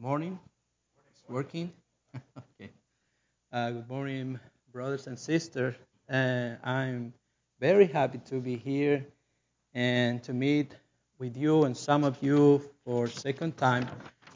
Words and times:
morning. 0.00 0.38
It's 1.12 1.22
working. 1.28 1.70
okay. 2.38 2.70
Uh, 3.52 3.70
good 3.72 3.88
morning, 3.90 4.40
brothers 4.72 5.06
and 5.06 5.18
sisters. 5.18 5.74
Uh, 6.10 6.52
I'm 6.64 7.12
very 7.60 7.86
happy 7.86 8.16
to 8.30 8.40
be 8.40 8.56
here 8.56 9.04
and 9.74 10.22
to 10.22 10.32
meet 10.32 10.74
with 11.18 11.36
you 11.36 11.64
and 11.64 11.76
some 11.76 12.04
of 12.04 12.16
you 12.22 12.62
for 12.82 13.08
second 13.08 13.58
time. 13.58 13.86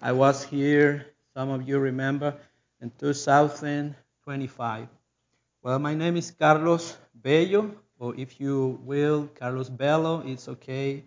I 0.03 0.12
was 0.12 0.45
here. 0.45 1.07
Some 1.32 1.48
of 1.48 1.67
you 1.67 1.79
remember 1.79 2.35
in 2.82 2.93
2025. 2.99 4.89
Well, 5.62 5.79
my 5.79 5.94
name 5.94 6.18
is 6.18 6.31
Carlos 6.31 6.99
Bello, 7.14 7.71
or 7.99 8.14
if 8.18 8.39
you 8.39 8.79
will, 8.85 9.31
Carlos 9.35 9.71
Bello. 9.71 10.22
It's 10.26 10.46
okay. 10.46 11.03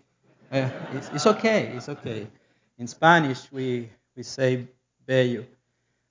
Uh, 0.52 0.72
it's, 0.94 1.10
it's 1.10 1.28
okay. 1.28 1.74
It's 1.76 1.90
okay. 1.90 2.26
In 2.80 2.88
Spanish, 2.88 3.52
we 3.52 3.90
we 4.18 4.24
say 4.24 4.68
bello. 5.06 5.46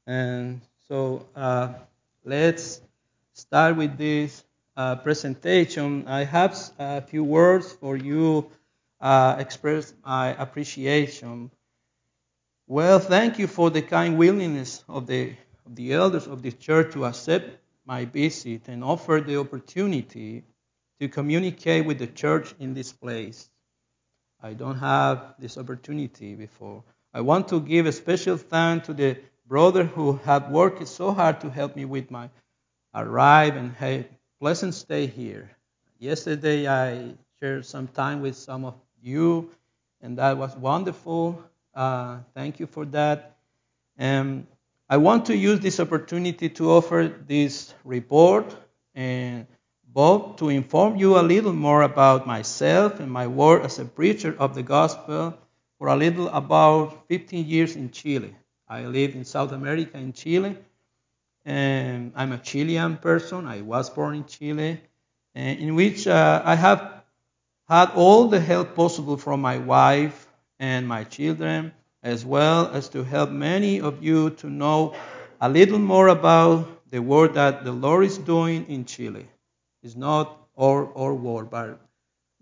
And 0.07 0.61
so 0.89 1.27
uh, 1.35 1.75
let's 2.25 2.81
start 3.33 3.77
with 3.77 3.99
this 3.99 4.45
uh, 4.77 4.95
presentation. 4.97 6.07
I 6.07 6.23
have 6.23 6.57
a 6.79 7.03
few 7.03 7.25
words 7.25 7.73
for 7.73 7.97
you 7.97 8.49
uh, 9.01 9.37
express 9.39 9.93
my 10.05 10.29
appreciation. 10.41 11.51
Well, 12.69 13.01
thank 13.01 13.41
you 13.41 13.49
for 13.49 13.71
the 13.71 13.83
kind 13.83 14.17
willingness 14.17 14.85
of 14.89 15.09
the, 15.09 15.35
of 15.67 15.75
the 15.75 15.93
elders 15.93 16.29
of 16.29 16.43
the 16.43 16.53
church 16.53 16.93
to 16.93 17.07
accept 17.07 17.59
my 17.85 18.05
visit 18.05 18.69
and 18.69 18.85
offer 18.85 19.21
the 19.21 19.39
opportunity 19.39 20.45
to 21.01 21.09
communicate 21.09 21.85
with 21.85 21.99
the 21.99 22.07
church 22.07 22.55
in 22.61 22.73
this 22.73 22.93
place. 22.93 23.51
I 24.41 24.53
don't 24.55 24.79
have 24.79 25.35
this 25.39 25.59
opportunity 25.59 26.35
before. 26.35 26.85
I 27.17 27.23
want 27.23 27.49
to 27.49 27.61
give 27.61 27.87
a 27.87 27.93
special 27.93 28.37
thanks 28.37 28.89
to 28.89 28.93
the 28.93 29.17
brother 29.49 29.85
who 29.85 30.21
had 30.23 30.53
worked 30.53 30.87
so 30.87 31.13
hard 31.13 31.41
to 31.41 31.49
help 31.49 31.75
me 31.75 31.87
with 31.87 32.11
my 32.11 32.29
arrive 32.95 33.57
and 33.57 33.73
hey, 33.73 34.09
pleasant 34.39 34.75
stay 34.75 35.07
here. 35.07 35.51
Yesterday 35.99 36.69
I 36.69 37.15
shared 37.41 37.65
some 37.65 37.89
time 37.89 38.21
with 38.21 38.37
some 38.37 38.67
of 38.67 38.75
you, 39.01 39.51
and 40.03 40.19
that 40.19 40.37
was 40.37 40.55
wonderful. 40.59 41.43
Uh, 41.75 42.19
thank 42.35 42.61
you 42.61 42.67
for 42.67 42.85
that. 42.85 43.39
And 43.97 44.47
I 44.91 44.99
want 44.99 45.25
to 45.27 45.35
use 45.35 45.61
this 45.61 45.81
opportunity 45.81 46.51
to 46.51 46.71
offer 46.71 47.11
this 47.27 47.73
report 47.83 48.55
and 48.95 49.47
both 49.89 50.37
to 50.37 50.51
inform 50.51 50.97
you 50.97 51.19
a 51.19 51.25
little 51.25 51.55
more 51.55 51.81
about 51.81 52.27
myself 52.27 53.01
and 53.01 53.11
my 53.11 53.27
work 53.27 53.65
as 53.65 53.79
a 53.79 53.87
preacher 53.87 54.37
of 54.39 54.55
the 54.55 54.63
gospel 54.63 55.39
for 55.79 55.89
a 55.89 55.97
little 55.97 56.29
about 56.29 57.07
15 57.09 57.47
years 57.47 57.77
in 57.77 57.91
Chile. 57.91 58.35
I 58.69 58.85
live 58.85 59.15
in 59.15 59.25
South 59.25 59.53
America 59.53 59.99
in 59.99 60.13
Chile, 60.13 60.57
and 61.45 62.13
I'm 62.17 62.33
a 62.33 62.39
Chilean 62.39 62.97
person. 62.97 63.47
I 63.47 63.61
was 63.61 63.91
born 63.91 64.17
in 64.17 64.25
Chile, 64.25 64.81
in 65.35 65.75
which 65.75 66.07
uh, 66.07 66.43
I 66.45 66.55
have 66.55 67.05
had 67.69 67.91
all 67.95 68.29
the 68.29 68.41
help 68.41 68.75
possible 68.75 69.17
from 69.17 69.41
my 69.41 69.59
wife 69.59 70.29
and 70.59 70.87
my 70.87 71.05
children, 71.05 71.73
as 72.03 72.25
well 72.25 72.69
as 72.69 72.89
to 72.91 73.05
help 73.05 73.31
many 73.31 73.81
of 73.81 74.03
you 74.03 74.31
to 74.31 74.49
know 74.49 74.95
a 75.41 75.49
little 75.49 75.79
more 75.79 76.09
about 76.09 76.91
the 76.91 77.01
work 77.01 77.35
that 77.35 77.65
the 77.65 77.73
Lord 77.73 78.05
is 78.05 78.19
doing 78.19 78.67
in 78.69 78.85
Chile. 78.85 79.27
It's 79.83 79.97
not 79.97 80.39
our, 80.57 80.93
our 80.97 81.15
work, 81.15 81.51
but 81.51 81.81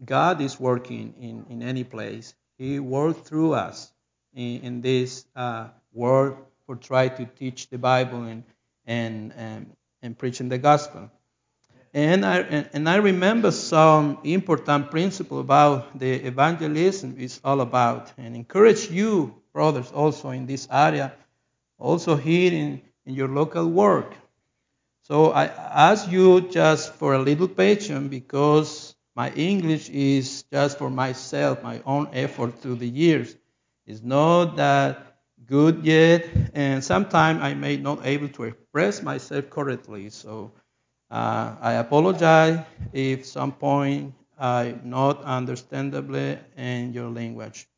God 0.04 0.40
is 0.40 0.60
working 0.60 1.14
in, 1.20 1.46
in 1.50 1.62
any 1.62 1.84
place. 1.84 2.34
He 2.64 2.80
worked 2.80 3.26
through 3.26 3.52
us 3.52 3.92
in, 4.34 4.60
in 4.62 4.80
this 4.80 5.26
uh, 5.36 5.68
world 5.92 6.38
for 6.64 6.76
try 6.76 7.08
to 7.08 7.26
teach 7.26 7.68
the 7.68 7.76
Bible 7.76 8.22
and 8.22 8.42
and 8.86 9.32
and, 9.36 9.76
and 10.02 10.16
preaching 10.16 10.48
the 10.48 10.56
gospel. 10.56 11.10
And 11.92 12.24
I 12.24 12.38
and 12.72 12.88
I 12.88 12.96
remember 12.96 13.50
some 13.50 14.18
important 14.24 14.90
principle 14.90 15.40
about 15.40 15.98
the 15.98 16.12
evangelism 16.26 17.16
is 17.18 17.38
all 17.44 17.60
about, 17.60 18.12
and 18.16 18.34
encourage 18.34 18.90
you, 18.90 19.34
brothers, 19.52 19.92
also 19.92 20.30
in 20.30 20.46
this 20.46 20.66
area, 20.70 21.12
also 21.78 22.16
here 22.16 22.52
in, 22.52 22.80
in 23.04 23.14
your 23.14 23.28
local 23.28 23.68
work. 23.68 24.14
So 25.02 25.32
I 25.32 25.44
ask 25.90 26.10
you 26.10 26.40
just 26.48 26.94
for 26.94 27.12
a 27.12 27.18
little 27.18 27.48
patience 27.48 28.08
because 28.08 28.93
my 29.14 29.30
English 29.30 29.90
is 29.90 30.44
just 30.52 30.78
for 30.78 30.90
myself, 30.90 31.62
my 31.62 31.80
own 31.86 32.08
effort 32.12 32.58
through 32.60 32.76
the 32.76 32.88
years. 32.88 33.36
It's 33.86 34.02
not 34.02 34.56
that 34.56 35.18
good 35.46 35.84
yet, 35.84 36.26
and 36.54 36.82
sometimes 36.82 37.42
I 37.42 37.54
may 37.54 37.76
not 37.76 38.04
able 38.04 38.28
to 38.30 38.44
express 38.44 39.02
myself 39.02 39.50
correctly. 39.50 40.10
So 40.10 40.52
uh, 41.10 41.54
I 41.60 41.72
apologize 41.74 42.64
if 42.92 43.26
some 43.26 43.52
point 43.52 44.14
I 44.38 44.74
not 44.82 45.22
understandably 45.22 46.38
in 46.56 46.92
your 46.92 47.10
language. 47.10 47.68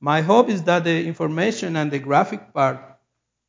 My 0.00 0.22
hope 0.22 0.48
is 0.48 0.62
that 0.64 0.84
the 0.84 1.06
information 1.06 1.76
and 1.76 1.90
the 1.90 1.98
graphic 1.98 2.54
part 2.54 2.78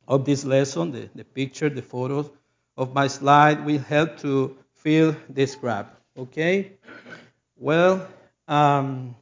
of 0.08 0.24
this 0.24 0.44
lesson, 0.44 0.90
the, 0.90 1.08
the 1.14 1.24
picture, 1.24 1.70
the 1.70 1.82
photos 1.82 2.28
of 2.76 2.92
my 2.92 3.06
slide, 3.06 3.64
will 3.64 3.78
help 3.78 4.18
to 4.18 4.58
fill 4.74 5.16
this 5.28 5.54
gap. 5.54 5.96
Okay? 6.18 6.72
Well, 7.62 8.08
um, 8.48 9.16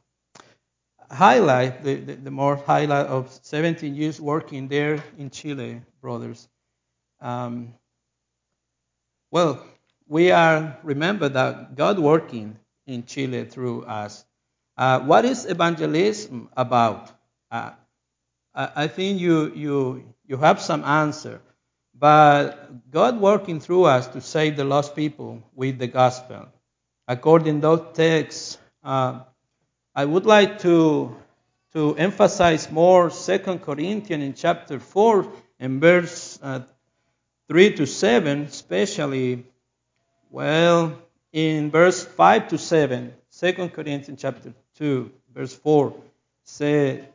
highlight, 1.11 1.83
the, 1.83 1.95
the, 1.95 2.15
the, 2.15 2.31
more 2.31 2.55
highlight 2.55 3.07
of 3.07 3.37
17 3.41 3.93
years 3.93 4.21
working 4.21 4.69
there 4.69 5.03
in 5.17 5.29
Chile, 5.29 5.81
brothers. 5.99 6.47
Um, 7.19 7.73
well, 9.29 9.61
we 10.07 10.31
are, 10.31 10.79
remember 10.83 11.27
that 11.27 11.75
God 11.75 11.99
working 11.99 12.57
in 12.87 13.03
Chile 13.03 13.43
through 13.43 13.83
us. 13.83 14.23
Uh, 14.77 15.01
what 15.01 15.25
is 15.25 15.45
evangelism 15.45 16.47
about? 16.55 17.11
Uh, 17.51 17.71
I, 18.55 18.87
think 18.87 19.19
you, 19.19 19.51
you, 19.53 20.13
you 20.25 20.37
have 20.37 20.61
some 20.61 20.85
answer. 20.85 21.41
But 21.93 22.89
God 22.89 23.19
working 23.19 23.59
through 23.59 23.83
us 23.83 24.07
to 24.07 24.21
save 24.21 24.55
the 24.55 24.63
lost 24.63 24.95
people 24.95 25.43
with 25.53 25.77
the 25.77 25.87
gospel 25.87 26.47
according 27.09 27.55
to 27.55 27.61
those 27.61 27.85
texts, 27.93 28.59
uh, 28.83 29.19
I 29.95 30.05
would 30.05 30.27
like 30.27 30.59
to, 30.59 31.15
to 31.73 31.95
emphasize 31.97 32.71
more 32.71 33.09
2 33.09 33.39
Corinthians 33.57 34.23
in 34.23 34.33
chapter 34.35 34.79
4 34.79 35.27
and 35.59 35.81
verse 35.81 36.39
uh, 36.41 36.61
3 37.49 37.73
to 37.77 37.87
7, 37.87 38.41
especially, 38.43 39.43
well, 40.29 40.99
in 41.33 41.71
verse 41.71 42.05
5 42.05 42.49
to 42.49 42.57
7, 42.59 43.11
2 43.39 43.53
Corinthians 43.69 44.21
chapter 44.21 44.53
2, 44.77 45.11
verse 45.33 45.55
4, 45.55 45.95
say, 46.43 47.05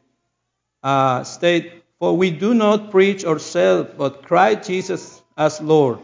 uh, 0.83 1.23
state, 1.23 1.85
For 2.01 2.17
we 2.17 2.31
do 2.31 2.53
not 2.53 2.91
preach 2.91 3.25
ourselves, 3.25 3.91
but 3.97 4.25
Christ 4.27 4.67
Jesus 4.67 5.23
as 5.37 5.61
Lord 5.61 6.01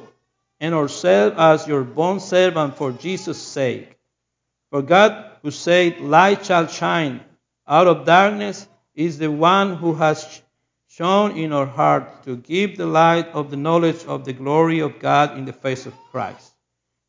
and 0.61 0.75
ourselves 0.75 1.37
as 1.39 1.67
your 1.67 1.83
bond 1.83 2.23
servant 2.23 2.77
for 2.77 2.93
Jesus' 2.93 3.41
sake. 3.41 3.97
For 4.71 4.83
God, 4.83 5.33
who 5.43 5.51
said, 5.51 6.01
Light 6.01 6.47
shall 6.47 6.67
shine 6.67 7.21
out 7.67 7.87
of 7.87 8.05
darkness, 8.05 8.69
is 8.95 9.19
the 9.19 9.31
one 9.31 9.77
who 9.77 9.95
has 9.95 10.43
shone 10.89 11.37
in 11.37 11.53
our 11.53 11.67
heart 11.67 12.25
to 12.25 12.37
give 12.37 12.77
the 12.77 12.87
light 12.87 13.29
of 13.29 13.51
the 13.51 13.57
knowledge 13.57 14.05
of 14.05 14.25
the 14.25 14.33
glory 14.33 14.81
of 14.81 14.99
God 14.99 15.39
in 15.39 15.45
the 15.45 15.53
face 15.53 15.87
of 15.87 15.95
Christ. 16.11 16.53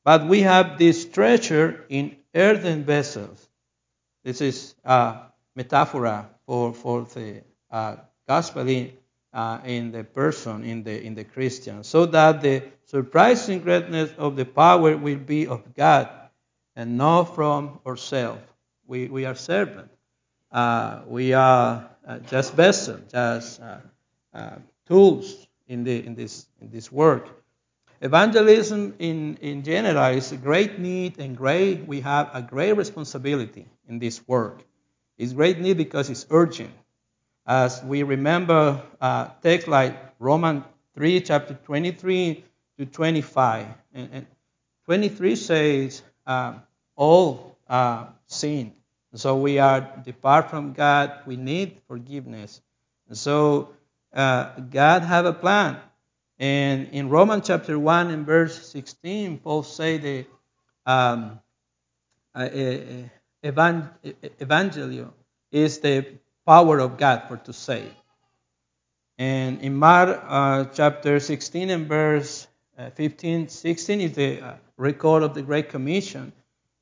But 0.03 0.27
we 0.27 0.41
have 0.41 0.77
this 0.77 1.05
treasure 1.05 1.85
in 1.89 2.15
earthen 2.33 2.83
vessels. 2.83 3.47
This 4.23 4.41
is 4.41 4.75
a 4.83 5.17
metaphor 5.55 6.29
for, 6.45 6.73
for 6.73 7.03
the 7.13 7.41
uh, 7.69 7.97
gospel 8.27 8.67
in, 8.67 8.93
uh, 9.33 9.59
in 9.65 9.91
the 9.91 10.03
person, 10.03 10.63
in 10.63 10.83
the, 10.83 11.03
in 11.03 11.15
the 11.15 11.23
Christian, 11.23 11.83
so 11.83 12.05
that 12.05 12.41
the 12.41 12.63
surprising 12.91 13.61
greatness 13.61 14.11
of 14.17 14.35
the 14.35 14.43
power 14.43 14.97
will 14.97 15.17
be 15.17 15.47
of 15.47 15.73
God 15.75 16.09
and 16.75 16.97
not 16.97 17.23
from 17.35 17.79
ourselves. 17.87 18.41
We, 18.85 19.07
we 19.07 19.23
are 19.23 19.33
servants. 19.33 19.95
Uh, 20.51 20.99
we 21.07 21.31
are 21.31 21.89
uh, 22.05 22.19
just 22.19 22.53
vessels, 22.53 22.99
just 23.09 23.61
uh, 23.61 23.77
uh, 24.33 24.55
tools 24.89 25.47
in, 25.69 25.85
the, 25.85 26.05
in, 26.05 26.15
this, 26.15 26.47
in 26.59 26.69
this 26.69 26.91
work. 26.91 27.29
Evangelism 28.01 28.95
in, 28.99 29.37
in 29.37 29.63
general 29.63 30.13
is 30.13 30.33
a 30.33 30.37
great 30.37 30.77
need 30.77 31.17
and 31.17 31.37
great, 31.37 31.87
we 31.87 32.01
have 32.01 32.29
a 32.33 32.41
great 32.41 32.73
responsibility 32.73 33.65
in 33.87 33.99
this 33.99 34.27
work. 34.27 34.65
It's 35.17 35.31
great 35.31 35.59
need 35.59 35.77
because 35.77 36.09
it's 36.09 36.25
urgent 36.29 36.73
as 37.47 37.81
we 37.85 38.03
remember 38.03 38.83
uh, 38.99 39.27
texts 39.41 39.69
like 39.69 39.97
Romans 40.19 40.65
3, 40.95 41.21
chapter 41.21 41.53
23 41.53 42.43
to 42.81 42.87
25. 42.87 43.67
And, 43.93 44.09
and 44.11 44.25
23 44.85 45.35
says, 45.35 46.01
uh, 46.25 46.55
all 46.95 47.55
uh, 47.69 48.07
sin. 48.25 48.73
So 49.13 49.37
we 49.37 49.59
are 49.59 49.81
depart 50.03 50.49
from 50.49 50.73
God. 50.73 51.19
We 51.27 51.35
need 51.35 51.77
forgiveness. 51.87 52.59
So 53.11 53.69
uh, 54.13 54.59
God 54.71 55.03
have 55.03 55.25
a 55.25 55.33
plan. 55.33 55.77
And 56.39 56.87
in 56.91 57.09
Romans 57.09 57.45
chapter 57.45 57.77
1 57.77 58.09
and 58.09 58.25
verse 58.25 58.69
16, 58.69 59.37
Paul 59.39 59.61
say 59.61 59.97
the 59.97 60.25
um, 60.85 61.39
uh, 62.33 62.49
evangelium 63.43 65.11
is 65.51 65.79
the 65.79 66.07
power 66.47 66.79
of 66.79 66.97
God 66.97 67.25
for 67.27 67.37
to 67.37 67.53
save. 67.53 67.93
And 69.19 69.61
in 69.61 69.75
Mark 69.75 70.19
uh, 70.25 70.65
chapter 70.73 71.19
16 71.19 71.69
and 71.69 71.87
verse 71.87 72.47
15, 72.89 73.47
16 73.47 74.01
is 74.01 74.11
the 74.13 74.41
uh, 74.41 74.53
record 74.77 75.23
of 75.23 75.33
the 75.33 75.41
Great 75.41 75.69
Commission. 75.69 76.33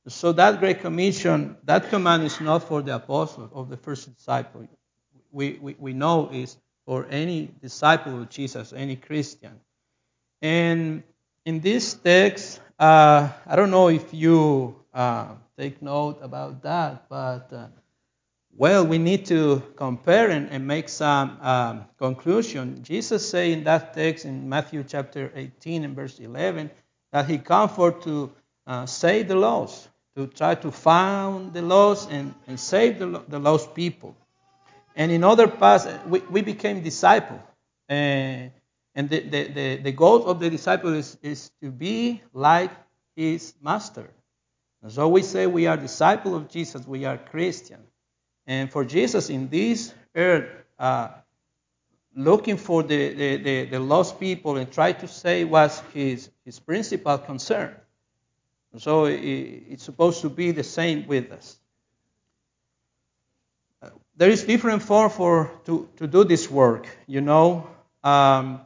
So 0.08 0.32
that 0.32 0.58
Great 0.60 0.80
Commission, 0.80 1.56
that 1.64 1.90
command 1.90 2.24
is 2.24 2.40
not 2.40 2.66
for 2.66 2.82
the 2.82 2.96
apostle 2.96 3.50
of 3.54 3.68
the 3.68 3.76
first 3.76 4.12
disciple. 4.14 4.66
We, 5.30 5.58
we, 5.60 5.76
we 5.78 5.92
know 5.92 6.30
is 6.32 6.56
for 6.86 7.06
any 7.10 7.50
disciple 7.62 8.22
of 8.22 8.30
Jesus, 8.30 8.72
any 8.72 8.96
Christian. 8.96 9.60
And 10.42 11.02
in 11.44 11.60
this 11.60 11.94
text, 11.94 12.60
uh, 12.78 13.28
I 13.46 13.56
don't 13.56 13.70
know 13.70 13.88
if 13.88 14.12
you 14.14 14.76
uh, 14.94 15.34
take 15.58 15.82
note 15.82 16.18
about 16.22 16.62
that, 16.62 17.08
but 17.08 17.52
uh, 17.52 17.66
well, 18.56 18.86
we 18.86 18.98
need 18.98 19.26
to 19.26 19.62
compare 19.76 20.30
and, 20.30 20.50
and 20.50 20.66
make 20.66 20.88
some 20.88 21.38
um, 21.40 21.84
conclusion. 21.98 22.82
Jesus 22.82 23.28
say 23.28 23.52
in 23.52 23.64
that 23.64 23.94
text 23.94 24.24
in 24.24 24.48
Matthew 24.48 24.84
chapter 24.86 25.32
18 25.34 25.84
and 25.84 25.96
verse 25.96 26.18
11 26.18 26.70
that 27.12 27.28
he 27.28 27.38
come 27.38 27.68
for 27.68 27.92
to 27.92 28.30
uh, 28.66 28.86
save 28.86 29.28
the 29.28 29.34
lost, 29.34 29.88
to 30.16 30.26
try 30.26 30.54
to 30.56 30.70
find 30.70 31.52
the 31.52 31.62
lost 31.62 32.10
and, 32.10 32.34
and 32.46 32.58
save 32.58 32.98
the, 32.98 33.22
the 33.28 33.38
lost 33.38 33.74
people. 33.74 34.16
And 34.94 35.10
in 35.10 35.24
other 35.24 35.48
parts, 35.48 35.86
we, 36.06 36.20
we 36.30 36.42
became 36.42 36.82
disciples. 36.82 37.40
Uh, 37.88 38.50
and 38.94 39.08
the, 39.08 39.20
the, 39.20 39.48
the, 39.48 39.76
the, 39.76 39.92
goal 39.92 40.26
of 40.26 40.40
the 40.40 40.50
disciple 40.50 40.92
is, 40.94 41.16
is 41.22 41.50
to 41.62 41.70
be 41.70 42.22
like 42.32 42.70
his 43.16 43.54
master. 43.62 44.10
And 44.82 44.90
so 44.92 45.08
we 45.08 45.22
say 45.22 45.46
we 45.46 45.66
are 45.66 45.76
disciple 45.76 46.34
of 46.34 46.48
Jesus, 46.48 46.86
we 46.86 47.04
are 47.04 47.16
Christian. 47.16 47.80
And 48.50 48.68
for 48.68 48.84
Jesus 48.84 49.30
in 49.30 49.48
this 49.48 49.94
earth, 50.12 50.50
uh, 50.76 51.10
looking 52.16 52.56
for 52.56 52.82
the, 52.82 53.14
the, 53.14 53.36
the, 53.36 53.64
the, 53.66 53.78
lost 53.78 54.18
people 54.18 54.56
and 54.56 54.68
try 54.72 54.90
to 54.90 55.06
say 55.06 55.44
was 55.44 55.80
his, 55.94 56.30
his 56.44 56.58
principal 56.58 57.16
concern. 57.18 57.76
So 58.76 59.04
it, 59.04 59.20
it's 59.20 59.84
supposed 59.84 60.22
to 60.22 60.28
be 60.28 60.50
the 60.50 60.64
same 60.64 61.06
with 61.06 61.30
us. 61.30 61.58
there 64.16 64.30
is 64.30 64.42
different 64.42 64.82
form 64.82 65.10
for 65.10 65.52
to, 65.66 65.88
to 65.98 66.08
do 66.08 66.24
this 66.24 66.50
work. 66.50 66.88
You 67.06 67.20
know, 67.20 67.68
um, 68.02 68.62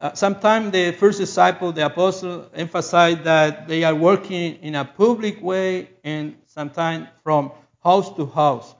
uh, 0.00 0.14
sometimes 0.14 0.72
the 0.72 0.90
first 0.90 1.20
disciple, 1.20 1.70
the 1.70 1.86
apostle, 1.86 2.50
emphasized 2.52 3.22
that 3.22 3.68
they 3.68 3.84
are 3.84 3.94
working 3.94 4.56
in 4.62 4.74
a 4.74 4.84
public 4.84 5.40
way 5.40 5.90
and 6.02 6.34
sometimes 6.46 7.06
from 7.22 7.52
house 7.84 8.12
to 8.16 8.26
house 8.26 8.74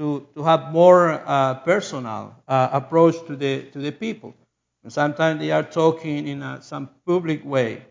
to, 0.00 0.26
to 0.34 0.42
have 0.42 0.72
more 0.72 1.22
uh, 1.26 1.54
personal 1.56 2.34
uh, 2.48 2.70
approach 2.72 3.16
to 3.26 3.36
the, 3.36 3.64
to 3.64 3.78
the 3.78 3.92
people. 3.92 4.34
And 4.82 4.90
sometimes 4.90 5.40
they 5.40 5.50
are 5.50 5.62
talking 5.62 6.26
in 6.26 6.42
a, 6.42 6.62
some 6.62 6.88
public 7.06 7.44
way. 7.44 7.82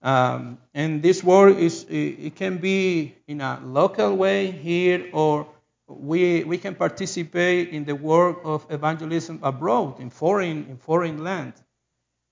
Um, 0.00 0.56
and 0.72 1.02
this 1.02 1.22
work 1.22 1.58
is 1.58 1.84
it 1.90 2.34
can 2.34 2.56
be 2.56 3.14
in 3.28 3.42
a 3.42 3.60
local 3.62 4.16
way 4.16 4.50
here, 4.50 5.10
or 5.12 5.46
we, 5.86 6.44
we 6.44 6.56
can 6.56 6.74
participate 6.74 7.68
in 7.68 7.84
the 7.84 7.94
work 7.94 8.38
of 8.42 8.66
evangelism 8.70 9.40
abroad 9.42 10.00
in 10.00 10.08
foreign 10.08 10.64
in 10.70 10.78
foreign 10.78 11.22
land. 11.22 11.52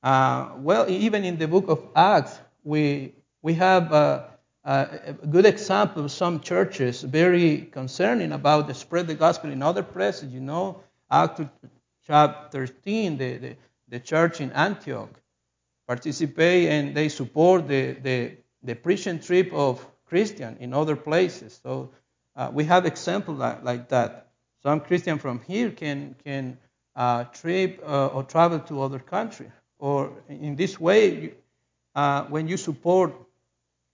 Uh, 0.03 0.53
well, 0.57 0.89
even 0.89 1.27
in 1.27 1.37
the 1.37 1.47
book 1.47 1.69
of 1.69 1.85
Acts, 1.95 2.39
we 2.65 3.13
we 3.43 3.53
have 3.53 3.93
uh, 3.93 4.23
a 4.69 5.27
good 5.31 5.47
example 5.47 6.05
of 6.05 6.11
some 6.11 6.41
churches 6.41 7.03
very 7.03 7.69
concerning 7.73 8.33
about 8.33 8.67
the 8.67 8.75
spread 8.75 9.07
the 9.07 9.15
gospel 9.15 9.51
in 9.51 9.63
other 9.63 9.83
places. 9.83 10.33
You 10.33 10.41
know, 10.41 10.81
Acts 11.11 11.41
chapter 12.07 12.67
13, 12.67 13.17
the, 13.17 13.39
the, 13.39 13.57
the 13.89 14.01
church 14.01 14.43
in 14.43 14.53
Antioch 14.53 15.11
participate 15.87 16.69
and 16.69 16.95
they 16.95 17.09
support 17.09 17.67
the, 17.67 17.93
the, 17.93 18.33
the 18.63 18.75
preaching 18.75 19.21
trip 19.21 19.51
of 19.55 19.85
Christian 20.05 20.59
in 20.61 20.75
other 20.75 20.97
places. 20.97 21.61
So 21.63 21.91
uh, 22.37 22.51
we 22.53 22.65
have 22.65 22.85
examples 22.85 23.39
like, 23.39 23.65
like, 23.65 23.89
that. 23.89 24.29
Some 24.63 24.81
Christian 24.81 25.19
from 25.19 25.41
here 25.41 25.71
can, 25.71 26.15
can 26.23 26.59
uh, 26.95 27.25
trip 27.25 27.81
uh, 27.87 28.09
or 28.09 28.23
travel 28.23 28.59
to 28.61 28.83
other 28.83 28.99
countries. 28.99 29.51
Or 29.79 30.13
in 30.29 30.57
this 30.57 30.79
way, 30.79 31.33
uh, 31.95 32.25
when 32.25 32.49
you 32.49 32.59
support 32.59 33.15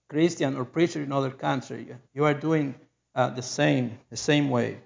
Christian 0.09 0.55
or 0.55 0.65
preacher 0.65 1.01
in 1.01 1.11
other 1.11 1.31
country. 1.31 1.87
You 2.13 2.25
are 2.25 2.33
doing 2.33 2.75
uh, 3.15 3.29
the 3.29 3.41
same, 3.41 3.97
the 4.09 4.17
same 4.17 4.49
way. 4.49 4.77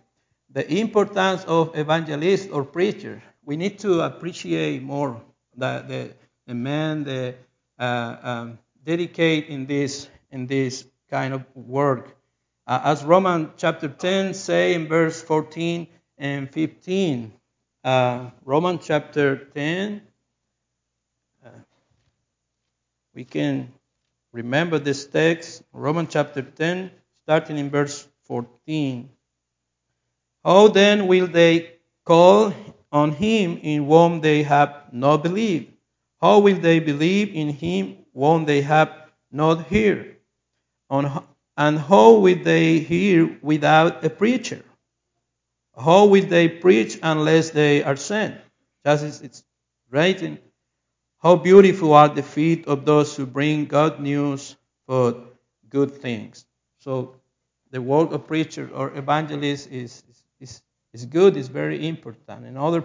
The 0.51 0.71
importance 0.79 1.43
of 1.45 1.77
evangelist 1.77 2.49
or 2.51 2.63
preacher. 2.63 3.21
We 3.43 3.57
need 3.57 3.79
to 3.79 4.01
appreciate 4.01 4.81
more 4.81 5.21
the, 5.55 5.83
the, 5.87 6.13
the 6.47 6.55
man 6.55 7.03
the 7.03 7.35
uh, 7.77 8.15
um, 8.21 8.59
dedicate 8.83 9.47
in 9.47 9.65
this 9.65 10.09
in 10.31 10.47
this 10.47 10.85
kind 11.09 11.33
of 11.33 11.43
work. 11.55 12.15
Uh, 12.67 12.81
as 12.83 13.03
Romans 13.03 13.49
chapter 13.57 13.87
10 13.87 14.33
say 14.33 14.73
in 14.75 14.87
verse 14.87 15.21
14 15.21 15.87
and 16.17 16.51
15. 16.51 17.33
Uh, 17.83 18.29
Romans 18.45 18.81
chapter 18.83 19.37
10. 19.37 20.01
Uh, 21.43 21.49
we 23.15 23.23
can 23.23 23.73
Remember 24.31 24.77
this 24.77 25.07
text, 25.07 25.63
Romans 25.73 26.09
chapter 26.11 26.41
10, 26.41 26.91
starting 27.23 27.57
in 27.57 27.69
verse 27.69 28.07
14. 28.25 29.09
How 30.45 30.67
then 30.67 31.07
will 31.07 31.27
they 31.27 31.73
call 32.05 32.53
on 32.91 33.11
him 33.11 33.57
in 33.61 33.85
whom 33.85 34.21
they 34.21 34.43
have 34.43 34.83
not 34.91 35.23
believed? 35.23 35.73
How 36.21 36.39
will 36.39 36.59
they 36.59 36.79
believe 36.79 37.33
in 37.33 37.49
him 37.49 37.97
whom 38.13 38.45
they 38.45 38.61
have 38.61 38.91
not 39.31 39.67
heard? 39.67 40.17
And 40.89 41.77
how 41.79 42.13
will 42.13 42.43
they 42.43 42.79
hear 42.79 43.37
without 43.41 44.03
a 44.05 44.09
preacher? 44.09 44.63
How 45.77 46.05
will 46.05 46.25
they 46.25 46.49
preach 46.49 46.99
unless 47.01 47.51
they 47.51 47.83
are 47.83 47.95
sent? 47.95 48.39
Just 48.85 49.03
as 49.03 49.21
it's 49.21 49.43
written, 49.89 50.39
how 51.21 51.35
beautiful 51.35 51.93
are 51.93 52.09
the 52.09 52.23
feet 52.23 52.67
of 52.67 52.85
those 52.85 53.15
who 53.15 53.25
bring 53.25 53.65
good 53.65 53.99
news 53.99 54.55
for 54.87 55.15
good 55.69 55.91
things. 55.91 56.45
So 56.79 57.15
the 57.71 57.81
work 57.81 58.11
of 58.11 58.25
preacher 58.25 58.69
or 58.73 58.95
evangelist 58.97 59.69
is, 59.69 60.03
is, 60.39 60.61
is 60.93 61.05
good, 61.05 61.35
is 61.35 61.49
very 61.49 61.87
important. 61.87 62.45
And 62.45 62.57
other 62.57 62.83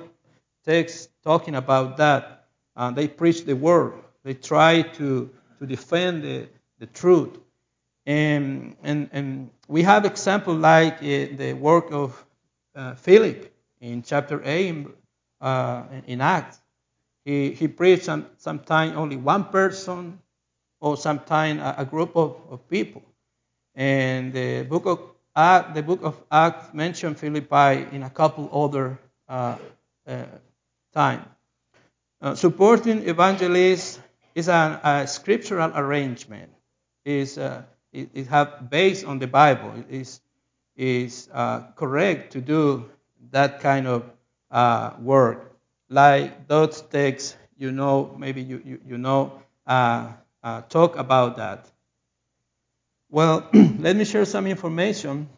texts 0.65 1.09
talking 1.23 1.55
about 1.55 1.97
that, 1.99 2.47
uh, 2.77 2.91
they 2.91 3.07
preach 3.07 3.45
the 3.45 3.55
word. 3.55 3.95
They 4.25 4.35
try 4.35 4.83
to, 4.83 5.31
to 5.59 5.67
defend 5.67 6.25
the, 6.25 6.49
the 6.81 6.87
truth. 6.87 7.39
And, 8.05 8.77
and, 8.83 9.09
and 9.13 9.51
we 9.69 9.83
have 9.83 10.05
examples 10.05 10.59
like 10.59 10.95
uh, 10.99 11.37
the 11.37 11.57
work 11.59 11.93
of 11.93 12.25
uh, 12.75 12.95
Philip 12.97 13.55
in 13.81 14.03
chapter 14.03 14.43
8 14.45 14.69
in, 14.69 14.93
uh, 15.41 15.85
in 16.07 16.21
Acts. 16.21 16.59
He, 17.25 17.53
he 17.53 17.69
preached 17.69 18.05
some, 18.05 18.27
sometimes 18.37 18.97
only 18.97 19.17
one 19.17 19.45
person 19.45 20.21
or 20.81 20.97
sometimes 20.97 21.61
a, 21.61 21.75
a 21.79 21.85
group 21.85 22.17
of, 22.17 22.37
of 22.51 22.69
people. 22.69 23.03
And 23.75 24.33
the 24.33 24.63
book 24.63 24.87
of 24.87 25.01
the 25.75 25.83
book 25.83 26.01
of 26.03 26.23
Acts 26.31 26.73
mentioned 26.75 27.19
Philippi 27.19 27.89
in 27.91 28.05
a 28.05 28.11
couple 28.11 28.49
other 28.53 28.99
uh, 29.29 29.57
uh, 30.07 30.25
times. 30.93 31.27
Uh, 32.21 32.35
supporting 32.35 33.09
evangelists 33.09 33.99
is 34.35 34.49
a, 34.49 34.81
a 34.85 35.07
scriptural 35.07 35.73
arrangement. 35.75 36.53
Is 37.05 37.37
uh, 37.37 37.63
it, 37.93 38.11
it 38.15 38.27
have 38.29 38.71
based 38.71 39.05
on 39.05 39.19
the 39.19 39.27
Bible. 39.27 39.73
It 39.77 39.87
is 39.91 40.21
is 40.77 41.29
uh, 41.33 41.63
correct 41.75 42.33
to 42.33 42.41
do 42.41 42.91
that 43.31 43.61
kind 43.61 43.87
of 43.87 44.05
uh, 44.51 44.93
work 45.01 45.54
like 45.89 46.49
those 46.49 46.83
texts, 46.83 47.37
you 47.57 47.73
know, 47.73 48.15
maybe 48.19 48.43
you, 48.43 48.63
you, 48.65 48.81
you 48.87 48.99
know, 48.99 49.41
uh, 49.67 50.13
uh, 50.43 50.63
talk 50.63 50.97
about 50.97 51.37
that. 51.37 51.71
Well, 53.11 53.49
let 53.79 53.97
me 53.97 54.05
share 54.05 54.25
some 54.25 54.47
information 54.47 55.29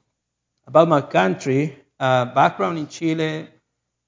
about 0.66 0.88
my 0.88 1.02
country. 1.02 1.78
Uh, 2.00 2.26
background 2.26 2.78
in 2.78 2.88
Chile. 2.88 3.48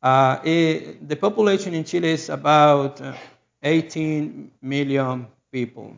Uh, 0.02 0.40
it, 0.44 1.08
the 1.08 1.16
population 1.16 1.74
in 1.74 1.84
Chile 1.84 2.10
is 2.10 2.30
about 2.30 3.00
uh, 3.02 3.14
18 3.62 4.52
million 4.62 5.28
people. 5.52 5.96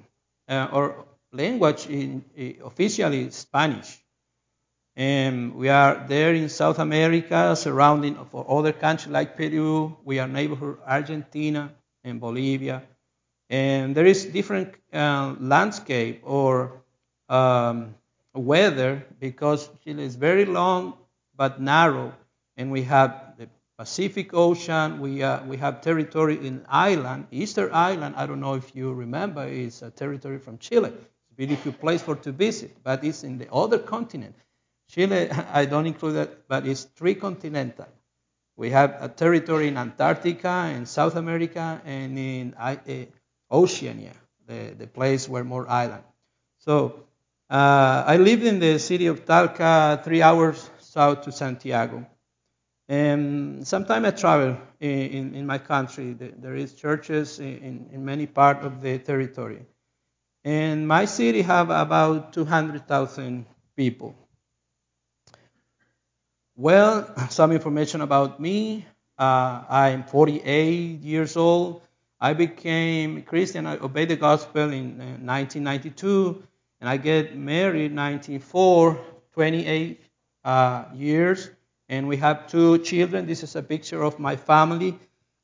Uh, 0.49 0.68
or 0.73 1.06
language 1.32 1.88
in, 1.88 2.25
officially 2.64 3.30
Spanish. 3.30 4.00
We 4.97 5.68
are 5.68 6.04
there 6.09 6.35
in 6.35 6.49
South 6.49 6.78
America, 6.78 7.54
surrounding 7.56 8.16
for 8.30 8.44
other 8.49 8.73
countries 8.73 9.12
like 9.12 9.37
Peru. 9.37 9.97
We 10.04 10.18
are 10.18 10.28
neighborhood 10.28 10.78
Argentina 10.87 11.73
and 12.04 12.20
Bolivia. 12.20 12.82
And 13.49 13.94
there 13.94 14.06
is 14.06 14.25
different 14.25 14.75
uh, 14.92 15.35
landscape 15.40 16.23
or 16.25 16.82
um, 17.28 17.94
weather 18.35 19.04
because 19.18 19.68
Chile 19.85 20.02
is 20.04 20.16
very 20.16 20.44
long 20.44 20.94
but 21.37 21.61
narrow, 21.61 22.12
and 22.56 22.70
we 22.70 22.82
have 22.82 23.35
the 23.38 23.49
Pacific 23.78 24.35
Ocean. 24.35 25.00
We 25.00 25.23
uh, 25.23 25.44
we 25.47 25.56
have 25.56 25.80
territory 25.80 26.37
in 26.47 26.64
island, 26.68 27.26
Easter 27.30 27.73
Island. 27.73 28.14
I 28.16 28.26
don't 28.26 28.40
know 28.40 28.54
if 28.54 28.76
you 28.76 28.92
remember, 28.92 29.47
is 29.47 29.82
a 29.82 29.90
territory 29.90 30.38
from 30.38 30.59
Chile. 30.59 30.90
It's 30.90 31.30
a 31.32 31.35
beautiful 31.35 31.73
place 31.73 32.02
for 32.02 32.16
to 32.16 32.32
visit, 32.32 32.76
but 32.85 33.02
it's 33.04 33.25
in 33.25 33.38
the 33.38 33.50
other 33.52 33.78
continent. 33.78 34.35
Chile, 34.90 35.30
I 35.52 35.66
don't 35.66 35.87
include 35.87 36.14
that, 36.16 36.49
but 36.49 36.66
it's 36.66 36.85
three 36.85 37.14
continental. 37.14 37.87
We 38.56 38.70
have 38.70 38.97
a 39.00 39.09
territory 39.09 39.68
in 39.68 39.78
Antarctica, 39.78 40.73
in 40.75 40.85
South 40.85 41.16
America, 41.16 41.80
and 41.85 42.18
in 42.18 42.54
uh, 42.59 42.76
Oceania, 43.50 44.12
the, 44.47 44.75
the 44.76 44.87
place 44.87 45.28
where 45.28 45.44
more 45.44 45.68
island. 45.68 46.02
So 46.59 47.04
uh, 47.49 48.04
I 48.06 48.16
lived 48.16 48.44
in 48.44 48.59
the 48.59 48.78
city 48.78 49.06
of 49.06 49.25
Talca, 49.25 50.02
three 50.04 50.23
hours 50.23 50.68
south 50.78 51.23
to 51.23 51.32
Santiago. 51.32 52.06
And 52.88 53.66
sometimes 53.66 54.06
I 54.06 54.11
travel 54.11 54.56
in, 54.80 54.90
in, 54.90 55.35
in, 55.37 55.47
my 55.47 55.59
country. 55.59 56.12
There 56.12 56.56
is 56.56 56.75
churches 56.75 57.38
in, 57.38 57.88
in 57.92 58.04
many 58.04 58.26
parts 58.26 58.66
of 58.66 58.82
the 58.82 58.99
territory. 58.99 59.64
And 60.44 60.88
my 60.88 61.04
city 61.04 61.42
have 61.42 61.70
about 61.70 62.32
200,000 62.32 63.47
people. 63.76 64.16
Well, 66.61 67.09
some 67.31 67.52
information 67.52 68.02
about 68.02 68.38
me. 68.38 68.85
Uh, 69.17 69.64
I'm 69.67 70.05
48 70.05 71.00
years 71.00 71.35
old. 71.35 71.81
I 72.21 72.35
became 72.35 73.23
Christian. 73.23 73.64
I 73.67 73.79
obeyed 73.79 74.11
the 74.11 74.17
gospel 74.17 74.71
in 74.71 74.99
1992 75.25 76.43
and 76.83 76.90
I 76.90 76.99
get 76.99 77.35
married 77.35 77.97
1994, 77.97 79.00
28 79.33 80.05
uh, 80.45 80.85
years, 80.93 81.49
and 81.88 82.07
we 82.07 82.19
have 82.19 82.47
two 82.47 82.76
children. 82.81 83.25
This 83.25 83.43
is 83.43 83.57
a 83.57 83.62
picture 83.62 84.02
of 84.02 84.19
my 84.19 84.37
family, 84.37 84.99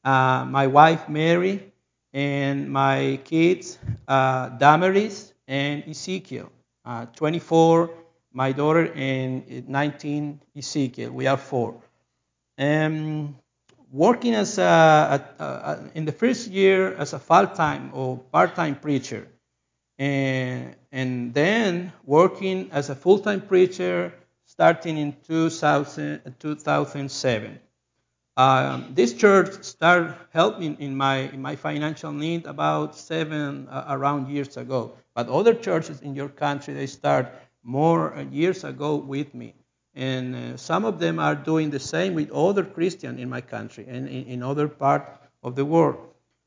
uh, 0.05 0.45
my 0.45 0.67
wife 0.67 1.09
Mary, 1.09 1.73
and 2.13 2.71
my 2.71 3.19
kids 3.25 3.79
uh, 4.07 4.51
Damaris 4.51 5.33
and 5.49 5.83
Ezekiel. 5.89 6.53
Uh, 6.85 7.07
24, 7.07 7.89
my 8.37 8.53
daughter, 8.53 8.93
and 8.95 9.67
19, 9.67 10.41
Ezekiel. 10.55 11.11
We 11.11 11.27
are 11.27 11.39
four. 11.39 11.75
Um, 12.59 13.35
working 13.91 14.35
as 14.35 14.59
a, 14.59 15.27
a, 15.39 15.43
a, 15.43 15.91
in 15.95 16.05
the 16.05 16.13
first 16.13 16.49
year 16.49 16.95
as 16.97 17.15
a 17.15 17.19
full-time 17.19 17.91
or 17.95 18.19
part-time 18.19 18.77
preacher 18.77 19.27
and, 19.99 20.77
and 20.93 21.33
then 21.33 21.95
working 22.05 22.69
as 22.73 22.91
a 22.91 22.95
full 22.95 23.19
time 23.21 23.41
preacher 23.41 24.13
starting 24.45 24.99
in 24.99 25.17
2000, 25.27 26.35
2007. 26.39 27.59
Um, 28.37 28.93
this 28.95 29.15
church 29.15 29.65
started 29.65 30.15
helping 30.35 30.79
in 30.79 30.95
my, 30.95 31.31
in 31.33 31.41
my 31.41 31.57
financial 31.57 32.13
need 32.13 32.45
about 32.45 32.95
seven 32.95 33.67
uh, 33.69 33.87
around 33.89 34.29
years 34.29 34.59
ago. 34.59 34.93
But 35.15 35.31
other 35.31 35.55
churches 35.55 36.03
in 36.03 36.15
your 36.15 36.29
country, 36.29 36.75
they 36.75 36.87
start 36.87 37.33
more 37.67 38.15
uh, 38.15 38.23
years 38.23 38.63
ago 38.65 38.95
with 38.97 39.35
me. 39.35 39.55
And 39.95 40.37
uh, 40.37 40.57
some 40.57 40.85
of 40.85 40.99
them 41.01 41.19
are 41.19 41.35
doing 41.35 41.71
the 41.71 41.81
same 41.81 42.15
with 42.15 42.31
other 42.31 42.65
Christians 42.65 43.21
in 43.21 43.29
my 43.29 43.41
country 43.41 43.85
and 43.89 44.09
in, 44.09 44.25
in 44.27 44.43
other 44.43 44.69
parts 44.69 45.11
of 45.43 45.57
the 45.57 45.65
world. 45.65 45.99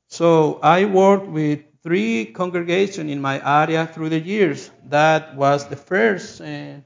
So 0.08 0.60
I 0.64 0.86
worked 0.86 1.28
with 1.28 1.60
three 1.84 2.26
congregations 2.26 3.12
in 3.12 3.22
my 3.22 3.64
area 3.64 3.86
through 3.86 4.10
the 4.10 4.20
years. 4.20 4.72
That 4.86 5.36
was 5.36 5.68
the 5.68 5.76
first. 5.76 6.42
Uh, 6.42 6.78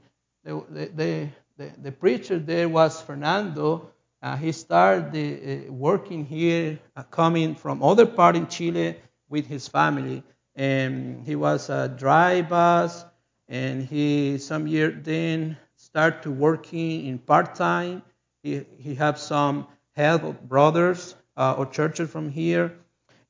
the, 0.42 0.64
the, 0.70 1.28
the, 1.56 1.70
the, 1.82 1.92
preacher 1.92 2.38
there 2.38 2.68
was 2.68 3.00
Fernando. 3.00 3.90
Uh, 4.20 4.36
he 4.36 4.52
started 4.52 5.14
uh, 5.14 5.72
working 5.72 6.24
here, 6.24 6.78
coming 7.10 7.54
from 7.54 7.82
other 7.82 8.06
part 8.06 8.36
in 8.36 8.46
Chile 8.48 8.96
with 9.28 9.46
his 9.46 9.68
family. 9.68 10.22
And 10.54 11.26
he 11.26 11.36
was 11.36 11.68
a 11.70 11.88
dry 11.88 12.42
bus, 12.42 13.04
and 13.48 13.82
he 13.82 14.38
some 14.38 14.66
year 14.66 14.90
then 14.90 15.56
started 15.76 16.30
working 16.30 17.06
in 17.06 17.18
part 17.18 17.54
time. 17.54 18.02
He 18.42 18.64
he 18.78 18.94
had 18.94 19.18
some 19.18 19.66
help 19.92 20.22
of 20.24 20.48
brothers 20.48 21.16
uh, 21.36 21.54
or 21.58 21.66
churches 21.66 22.10
from 22.10 22.30
here 22.30 22.76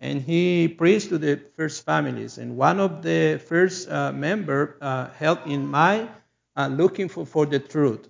and 0.04 0.20
he 0.20 0.68
preached 0.68 1.08
to 1.08 1.16
the 1.16 1.40
first 1.56 1.84
families. 1.84 2.36
And 2.36 2.58
one 2.58 2.78
of 2.78 3.02
the 3.02 3.40
first 3.42 3.88
uh, 3.88 4.12
member 4.12 4.76
uh, 4.82 5.08
helped 5.18 5.46
in 5.46 5.66
my 5.66 6.08
uh, 6.56 6.68
looking 6.68 7.08
for, 7.08 7.24
for 7.24 7.46
the 7.46 7.58
truth. 7.58 8.08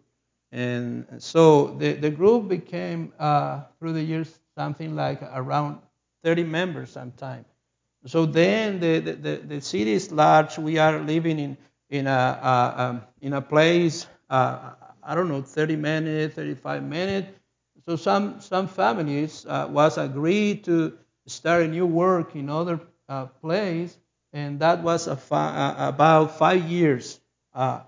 And 0.50 1.06
so 1.18 1.76
the, 1.78 1.92
the 1.92 2.10
group 2.10 2.48
became, 2.48 3.12
uh, 3.18 3.62
through 3.78 3.92
the 3.92 4.02
years, 4.02 4.38
something 4.56 4.96
like 4.96 5.22
around 5.22 5.78
30 6.24 6.42
members 6.42 6.90
sometime. 6.90 7.44
So 8.06 8.26
then 8.26 8.80
the, 8.80 8.98
the, 8.98 9.36
the, 9.36 9.60
city 9.60 9.92
is 9.92 10.12
large. 10.12 10.58
We 10.58 10.78
are 10.78 10.98
living 10.98 11.38
in, 11.38 11.56
in, 11.94 12.06
a, 12.06 13.06
in 13.20 13.32
a 13.34 13.40
place, 13.42 14.06
uh, 14.30 14.72
I 15.02 15.14
don't 15.14 15.28
know, 15.28 15.42
30 15.42 15.76
minutes, 15.76 16.34
35 16.34 16.82
minutes. 16.82 17.28
So 17.86 17.96
some, 17.96 18.40
some 18.40 18.66
families 18.68 19.44
uh, 19.46 19.68
was 19.70 19.98
agreed 19.98 20.64
to 20.64 20.96
start 21.26 21.62
a 21.62 21.68
new 21.68 21.86
work 21.86 22.34
in 22.34 22.48
other 22.48 22.80
uh, 23.08 23.26
place, 23.26 23.98
and 24.32 24.58
that 24.60 24.82
was 24.82 25.06
fi- 25.06 25.74
about 25.88 26.38
five 26.38 26.64
years 26.64 27.20
uh, 27.54 27.80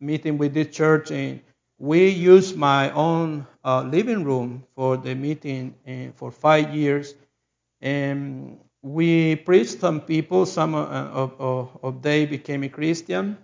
meeting 0.00 0.38
with 0.38 0.54
this 0.54 0.68
church. 0.74 1.10
And 1.10 1.40
we 1.78 2.08
used 2.08 2.56
my 2.56 2.90
own 2.92 3.46
living 3.64 4.24
room 4.24 4.64
for 4.74 4.96
the 4.96 5.14
meeting 5.14 5.74
for 6.16 6.30
five 6.30 6.74
years, 6.74 7.14
and 7.80 8.58
we 8.82 9.36
preached 9.36 9.80
some 9.80 10.00
people. 10.00 10.46
Some 10.46 10.74
uh, 10.74 10.86
of, 10.86 11.34
of, 11.40 11.78
of 11.82 12.02
they 12.02 12.26
became 12.26 12.62
a 12.64 12.68
Christian, 12.68 13.38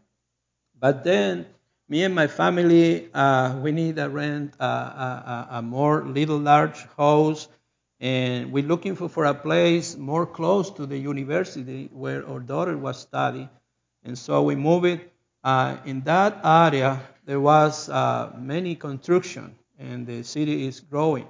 but 0.79 1.05
then 1.05 1.47
me 1.89 2.05
and 2.05 2.15
my 2.15 2.27
family 2.27 3.09
we 3.63 3.73
need 3.73 3.97
to 3.97 4.09
rent 4.09 4.55
a, 4.59 4.65
a, 4.65 5.49
a 5.53 5.63
more 5.63 6.05
little 6.05 6.39
large 6.39 6.85
house 6.97 7.49
and 8.01 8.53
we're 8.53 8.65
looking 8.65 8.95
for, 8.95 9.09
for 9.09 9.25
a 9.25 9.35
place 9.35 9.97
more 9.97 10.27
close 10.27 10.71
to 10.71 10.87
the 10.87 10.99
university 10.99 11.89
where 11.93 12.29
our 12.29 12.41
daughter 12.41 12.77
was 12.77 13.01
studying. 13.01 13.49
And 14.05 14.19
so 14.19 14.43
we 14.43 14.55
moved 14.55 14.87
it. 14.87 15.13
Uh, 15.43 15.77
in 15.85 16.03
that 16.03 16.41
area, 16.45 17.01
there 17.25 17.41
was 17.41 17.89
uh, 17.89 18.33
many 18.39 18.75
construction, 18.75 19.55
and 19.79 20.07
the 20.07 20.23
city 20.25 20.67
is 20.67 20.81
growing. 20.81 21.27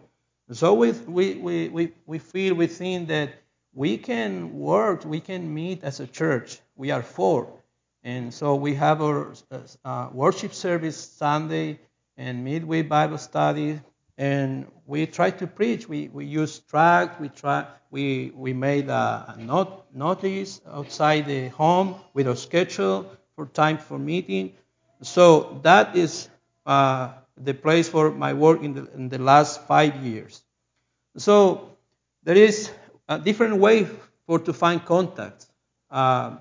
So 0.53 0.75
we, 0.75 0.93
we, 0.93 1.69
we, 1.69 1.93
we 2.07 2.19
feel, 2.19 2.55
we 2.55 2.67
think 2.67 3.09
that 3.09 3.35
we 3.73 3.99
can 3.99 4.59
work, 4.59 5.05
we 5.05 5.21
can 5.21 5.53
meet 5.53 5.85
as 5.85 6.01
a 6.01 6.07
church. 6.07 6.59
We 6.77 6.91
are 6.91 7.03
four. 7.03 7.56
And 8.07 8.33
so 8.33 8.55
we 8.55 8.73
have 8.77 9.03
our 9.03 9.35
uh, 9.85 10.11
worship 10.13 10.55
service 10.55 10.97
Sunday 10.97 11.81
and 12.17 12.45
midweek 12.45 12.89
Bible 12.89 13.19
study 13.19 13.81
and 14.17 14.71
we 14.87 15.07
try 15.07 15.31
to 15.33 15.47
preach. 15.49 15.89
We, 15.89 16.07
we 16.13 16.25
use 16.25 16.61
tracts. 16.61 17.19
We 17.19 17.31
try. 17.31 17.67
We 17.91 18.31
we 18.37 18.53
made 18.53 18.89
a, 18.91 19.35
a 19.37 19.43
not, 19.43 19.93
notice 19.93 20.61
outside 20.71 21.27
the 21.27 21.49
home 21.49 21.97
with 22.15 22.29
a 22.29 22.37
schedule 22.37 23.11
for 23.35 23.47
time 23.47 23.79
for 23.79 23.99
meeting. 23.99 24.53
So 25.03 25.59
that 25.65 25.97
is 25.97 26.29
uh, 26.65 27.13
the 27.37 27.55
place 27.55 27.89
for 27.89 28.13
my 28.13 28.35
work 28.35 28.63
in 28.63 28.75
the, 28.75 28.89
in 28.95 29.09
the 29.09 29.19
last 29.19 29.67
five 29.67 29.97
years. 29.97 30.45
So 31.17 31.77
there 32.23 32.37
is 32.37 32.71
a 33.09 33.19
different 33.19 33.57
way 33.57 33.89
for 34.27 34.39
to 34.39 34.53
find 34.53 34.85
contact. 34.85 35.47
Uh, 35.91 36.37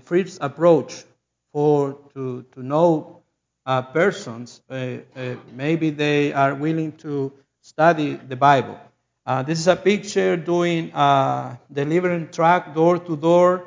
first 0.00 0.38
approach 0.40 1.04
for 1.52 1.98
to 2.14 2.42
to 2.52 2.62
know 2.62 3.22
uh, 3.66 3.82
persons, 3.82 4.60
uh, 4.70 4.98
uh, 5.16 5.36
maybe 5.52 5.90
they 5.90 6.32
are 6.32 6.54
willing 6.54 6.92
to 6.92 7.32
study 7.60 8.14
the 8.14 8.36
Bible. 8.36 8.78
Uh, 9.24 9.42
this 9.42 9.60
is 9.60 9.68
a 9.68 9.76
picture 9.76 10.36
doing 10.36 10.92
uh, 10.92 11.56
delivering 11.72 12.28
track 12.30 12.74
door 12.74 12.98
to 12.98 13.16
door, 13.16 13.64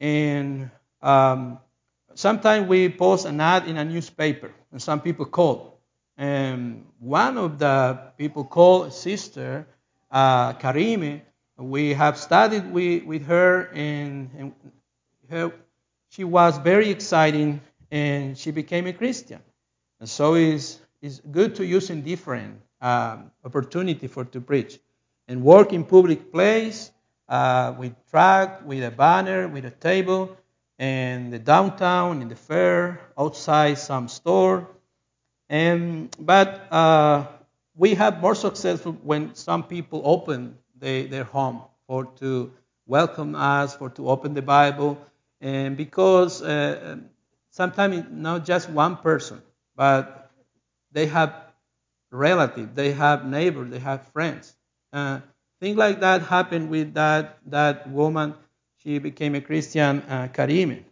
and 0.00 0.70
um, 1.02 1.58
sometimes 2.14 2.66
we 2.66 2.88
post 2.88 3.26
an 3.26 3.40
ad 3.40 3.66
in 3.68 3.76
a 3.76 3.84
newspaper, 3.84 4.50
and 4.72 4.80
some 4.80 5.00
people 5.00 5.26
call. 5.26 5.78
And 6.16 6.86
one 6.98 7.36
of 7.36 7.58
the 7.58 7.98
people 8.16 8.44
called 8.44 8.92
sister 8.94 9.66
uh, 10.10 10.54
Karime. 10.54 11.22
We 11.58 11.94
have 11.94 12.18
studied 12.18 12.70
with, 12.70 13.04
with 13.04 13.26
her, 13.26 13.70
and, 13.72 14.30
and 14.36 14.52
her, 15.30 15.52
she 16.08 16.24
was 16.24 16.58
very 16.58 16.90
exciting 16.90 17.60
and 17.90 18.36
she 18.36 18.50
became 18.50 18.86
a 18.86 18.92
Christian. 18.92 19.40
And 20.00 20.08
so 20.08 20.34
it's, 20.34 20.80
it's 21.02 21.20
good 21.20 21.54
to 21.56 21.64
use 21.64 21.90
in 21.90 22.02
different 22.02 22.60
um, 22.80 23.30
opportunity 23.44 24.06
for 24.06 24.24
to 24.24 24.40
preach. 24.40 24.78
And 25.28 25.42
work 25.42 25.72
in 25.72 25.84
public 25.84 26.30
place 26.32 26.90
uh, 27.28 27.74
with 27.78 27.94
track, 28.10 28.64
with 28.64 28.84
a 28.84 28.90
banner, 28.90 29.48
with 29.48 29.64
a 29.64 29.70
table, 29.70 30.36
and 30.78 31.32
the 31.32 31.38
downtown, 31.38 32.22
in 32.22 32.28
the 32.28 32.36
fair, 32.36 33.00
outside 33.18 33.78
some 33.78 34.08
store. 34.08 34.68
And, 35.48 36.14
but 36.18 36.70
uh, 36.72 37.26
we 37.74 37.94
have 37.94 38.20
more 38.20 38.34
successful 38.34 38.92
when 39.02 39.34
some 39.34 39.64
people 39.64 40.02
open 40.04 40.56
they, 40.78 41.06
their 41.06 41.24
home 41.24 41.62
for 41.86 42.04
to 42.16 42.52
welcome 42.86 43.34
us, 43.34 43.74
for 43.76 43.90
to 43.90 44.08
open 44.08 44.34
the 44.34 44.42
Bible, 44.42 44.98
and 45.40 45.76
because 45.76 46.42
uh, 46.42 46.96
sometimes 47.50 48.06
not 48.10 48.44
just 48.44 48.70
one 48.70 48.96
person, 48.96 49.42
but 49.76 50.30
they 50.92 51.06
have 51.06 51.34
relatives, 52.10 52.70
they 52.74 52.92
have 52.92 53.26
neighbors, 53.26 53.70
they 53.70 53.78
have 53.78 54.08
friends. 54.08 54.54
Uh, 54.92 55.20
things 55.60 55.76
like 55.76 56.00
that 56.00 56.22
happened 56.22 56.70
with 56.70 56.94
that 56.94 57.38
that 57.46 57.88
woman. 57.90 58.34
She 58.82 58.98
became 59.00 59.34
a 59.34 59.40
Christian, 59.40 60.02
uh, 60.08 60.28
Karime. 60.32 60.84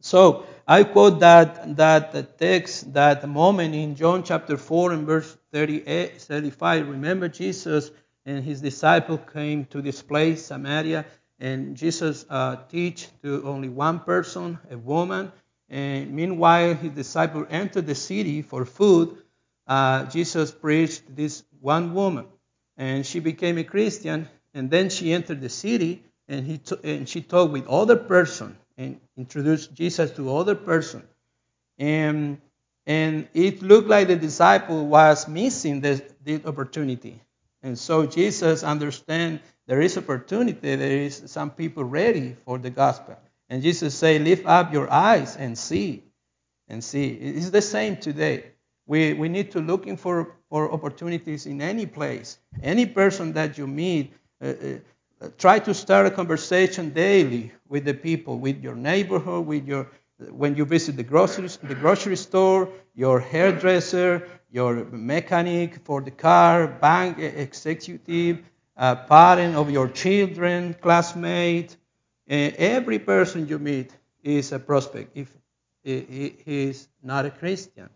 So 0.00 0.46
I 0.66 0.84
quote 0.84 1.20
that 1.20 1.76
that 1.76 2.38
text, 2.38 2.92
that 2.94 3.28
moment 3.28 3.74
in 3.74 3.96
John 3.96 4.22
chapter 4.22 4.56
4 4.56 4.92
and 4.92 5.06
verse 5.06 5.36
38, 5.52 6.20
35. 6.20 6.88
Remember 6.88 7.28
Jesus 7.28 7.90
and 8.26 8.44
his 8.44 8.60
disciple 8.60 9.18
came 9.18 9.64
to 9.66 9.82
this 9.82 10.02
place, 10.02 10.46
Samaria, 10.46 11.06
and 11.40 11.76
Jesus 11.76 12.26
uh, 12.28 12.56
teach 12.68 13.08
to 13.22 13.44
only 13.44 13.68
one 13.68 14.00
person, 14.00 14.58
a 14.70 14.76
woman. 14.76 15.32
And 15.68 16.12
meanwhile, 16.12 16.74
his 16.74 16.92
disciple 16.92 17.46
entered 17.48 17.86
the 17.86 17.94
city 17.94 18.42
for 18.42 18.64
food. 18.64 19.18
Uh, 19.66 20.06
Jesus 20.06 20.50
preached 20.50 21.14
this 21.14 21.44
one 21.60 21.94
woman, 21.94 22.26
and 22.76 23.04
she 23.04 23.20
became 23.20 23.58
a 23.58 23.64
Christian. 23.64 24.28
And 24.54 24.70
then 24.70 24.90
she 24.90 25.12
entered 25.12 25.40
the 25.40 25.50
city, 25.50 26.02
and 26.26 26.46
he 26.46 26.58
t- 26.58 26.76
and 26.82 27.08
she 27.08 27.20
talked 27.20 27.52
with 27.52 27.68
other 27.68 27.96
person 27.96 28.56
and 28.76 28.98
introduced 29.16 29.74
Jesus 29.74 30.10
to 30.12 30.34
other 30.34 30.54
person. 30.54 31.02
And 31.78 32.40
and 32.86 33.28
it 33.34 33.62
looked 33.62 33.88
like 33.88 34.08
the 34.08 34.16
disciple 34.16 34.86
was 34.86 35.28
missing 35.28 35.82
this, 35.82 36.00
this 36.24 36.44
opportunity. 36.46 37.20
And 37.62 37.78
so 37.78 38.06
Jesus 38.06 38.62
understand 38.62 39.40
there 39.66 39.80
is 39.80 39.98
opportunity, 39.98 40.76
there 40.76 40.80
is 40.80 41.22
some 41.26 41.50
people 41.50 41.84
ready 41.84 42.36
for 42.44 42.58
the 42.58 42.70
gospel. 42.70 43.16
And 43.48 43.62
Jesus 43.62 43.94
say, 43.94 44.18
lift 44.18 44.46
up 44.46 44.72
your 44.72 44.90
eyes 44.92 45.36
and 45.36 45.56
see. 45.56 46.04
And 46.68 46.84
see. 46.84 47.08
It's 47.08 47.50
the 47.50 47.62
same 47.62 47.96
today. 47.96 48.52
We, 48.86 49.14
we 49.14 49.28
need 49.28 49.50
to 49.52 49.60
looking 49.60 49.96
for, 49.96 50.36
for 50.50 50.72
opportunities 50.72 51.46
in 51.46 51.60
any 51.60 51.86
place. 51.86 52.38
Any 52.62 52.86
person 52.86 53.32
that 53.34 53.58
you 53.58 53.66
meet, 53.66 54.12
uh, 54.42 54.52
uh, 55.20 55.28
try 55.36 55.58
to 55.58 55.74
start 55.74 56.06
a 56.06 56.10
conversation 56.10 56.90
daily 56.90 57.52
with 57.68 57.84
the 57.84 57.94
people, 57.94 58.38
with 58.38 58.62
your 58.62 58.74
neighborhood, 58.74 59.46
with 59.46 59.66
your 59.66 59.88
when 60.30 60.56
you 60.56 60.64
visit 60.64 60.96
the 60.96 61.02
grocery, 61.02 61.48
the 61.62 61.74
grocery 61.74 62.16
store, 62.16 62.68
your 62.94 63.20
hairdresser, 63.20 64.26
your 64.50 64.84
mechanic 64.86 65.84
for 65.84 66.00
the 66.00 66.10
car, 66.10 66.66
bank 66.66 67.18
executive, 67.18 68.42
uh, 68.76 68.94
parent 68.94 69.56
of 69.56 69.70
your 69.70 69.88
children, 69.88 70.74
classmate, 70.74 71.76
uh, 72.30 72.34
every 72.56 72.98
person 72.98 73.48
you 73.48 73.58
meet 73.58 73.92
is 74.22 74.52
a 74.52 74.58
prospect 74.58 75.16
if 75.16 75.36
he 75.82 76.36
is 76.44 76.88
not 77.02 77.24
a 77.24 77.30
Christian. 77.30 77.88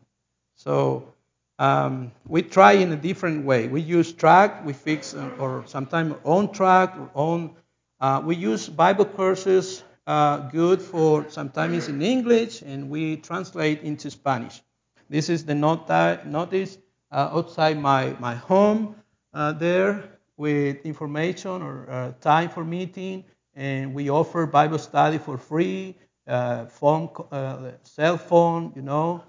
So 0.57 1.13
um, 1.59 2.13
we 2.27 2.43
try 2.43 2.73
in 2.73 2.93
a 2.93 2.97
different 2.97 3.45
way. 3.45 3.69
We 3.69 3.81
use 3.81 4.13
track, 4.13 4.65
we 4.65 4.73
fix, 4.73 5.15
uh, 5.15 5.31
or 5.39 5.65
sometimes 5.67 6.15
own 6.25 6.53
track, 6.53 6.95
or 6.99 7.11
own. 7.15 7.55
Uh, 8.01 8.23
we 8.25 8.37
use 8.37 8.69
Bible 8.69 9.05
courses 9.05 9.85
uh, 10.07 10.39
good 10.49 10.81
for 10.83 11.29
sometimes 11.31 11.89
in 11.89 12.03
English, 12.03 12.63
and 12.63 12.91
we 12.91 13.17
translate 13.17 13.83
into 13.83 14.11
Spanish. 14.11 14.63
This 15.09 15.29
is 15.29 15.45
the 15.45 15.55
notice 15.55 16.79
uh, 17.11 17.31
outside 17.33 17.79
my, 17.79 18.17
my 18.19 18.35
home 18.35 18.97
uh, 19.35 19.53
there 19.53 20.19
with 20.37 20.85
information 20.85 21.63
or 21.63 21.89
uh, 21.91 22.13
time 22.21 22.49
for 22.49 22.65
meeting, 22.65 23.25
and 23.55 23.95
we 23.95 24.11
offer 24.11 24.47
Bible 24.47 24.79
study 24.79 25.19
for 25.19 25.37
free, 25.37 25.97
uh, 26.27 26.67
phone, 26.67 27.11
uh, 27.31 27.73
cell 27.83 28.17
phone, 28.17 28.73
you 28.75 28.83
know. 28.83 29.23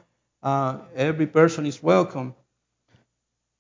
every 0.95 1.27
person 1.27 1.65
is 1.65 1.83
welcome. 1.83 2.33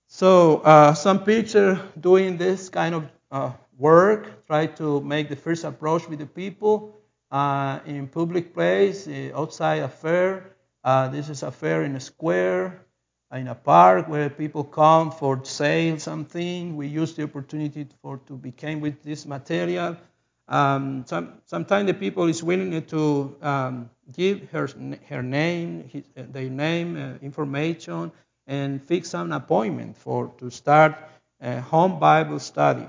So 0.07 0.61
some 0.95 1.23
picture 1.23 1.81
doing 1.99 2.37
this 2.37 2.69
kind 2.69 2.95
of 2.95 3.55
work, 3.77 4.45
try 4.47 4.67
to 4.67 5.01
make 5.01 5.29
the 5.29 5.35
first 5.35 5.63
approach 5.63 6.07
with 6.07 6.19
the 6.19 6.25
people 6.25 6.95
uh, 7.31 7.79
in 7.85 8.07
public 8.07 8.53
place, 8.53 9.07
uh, 9.07 9.31
outside 9.35 9.81
a 9.81 9.89
fair. 9.89 10.52
Uh, 10.83 11.07
this 11.07 11.29
is 11.29 11.43
a 11.43 11.51
fair 11.51 11.83
in 11.83 11.95
a 11.95 11.99
square, 11.99 12.85
in 13.31 13.47
a 13.47 13.55
park 13.55 14.07
where 14.07 14.29
people 14.29 14.63
come 14.63 15.11
for 15.11 15.43
sale 15.45 15.97
something. 15.97 16.75
We 16.75 16.87
use 16.87 17.13
the 17.15 17.23
opportunity 17.23 17.87
for 18.01 18.17
to 18.27 18.33
become 18.33 18.81
with 18.81 19.01
this 19.03 19.25
material. 19.25 19.97
Um, 20.47 21.05
some, 21.07 21.41
sometimes 21.45 21.87
the 21.87 21.93
people 21.93 22.27
is 22.27 22.43
willing 22.43 22.81
to 22.85 23.35
um, 23.41 23.89
give 24.11 24.49
her, 24.51 24.67
her 25.07 25.23
name, 25.23 25.87
his, 25.87 26.03
their 26.15 26.49
name, 26.49 26.97
uh, 26.97 27.25
information, 27.25 28.11
and 28.45 28.83
fix 28.83 29.13
an 29.13 29.31
appointment 29.31 29.97
for 29.97 30.33
to 30.39 30.49
start 30.49 30.97
a 31.39 31.61
home 31.61 31.99
Bible 31.99 32.39
study. 32.39 32.87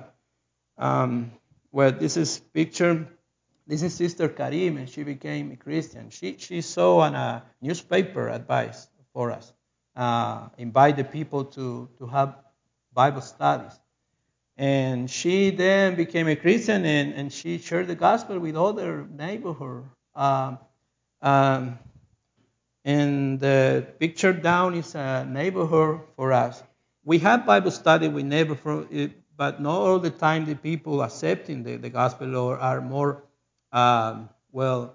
Um, 0.76 1.30
well, 1.70 1.92
this 1.92 2.16
is 2.16 2.40
picture 2.52 3.06
this 3.66 3.82
is 3.82 3.94
Sister 3.94 4.28
Karim, 4.28 4.76
and 4.76 4.88
she 4.88 5.02
became 5.04 5.50
a 5.52 5.56
Christian. 5.56 6.10
She, 6.10 6.36
she 6.38 6.60
saw 6.60 6.98
on 6.98 7.14
a 7.14 7.44
newspaper 7.62 8.28
advice 8.28 8.88
for 9.12 9.30
us, 9.30 9.52
uh, 9.96 10.48
invite 10.58 10.96
the 10.96 11.04
people 11.04 11.44
to, 11.46 11.88
to 11.98 12.06
have 12.06 12.36
Bible 12.92 13.22
studies. 13.22 13.78
And 14.56 15.10
she 15.10 15.50
then 15.50 15.96
became 15.96 16.28
a 16.28 16.36
Christian, 16.36 16.84
and, 16.84 17.14
and 17.14 17.32
she 17.32 17.58
shared 17.58 17.88
the 17.88 17.94
gospel 17.94 18.38
with 18.38 18.54
other 18.54 19.06
neighborhood. 19.10 19.84
Um, 20.14 20.58
um, 21.22 21.78
and 22.84 23.40
the 23.40 23.86
picture 23.98 24.34
down 24.34 24.74
is 24.74 24.94
a 24.94 25.24
neighborhood 25.24 26.00
for 26.16 26.32
us. 26.32 26.62
We 27.02 27.18
have 27.20 27.46
Bible 27.46 27.70
study 27.70 28.08
with 28.08 28.26
neighborhood, 28.26 29.14
but 29.36 29.60
not 29.60 29.74
all 29.74 29.98
the 29.98 30.10
time 30.10 30.44
the 30.44 30.54
people 30.54 31.02
accepting 31.02 31.62
the, 31.62 31.76
the 31.76 31.88
gospel 31.88 32.36
or 32.36 32.58
are 32.58 32.80
more 32.80 33.24
um, 33.74 34.30
well, 34.52 34.94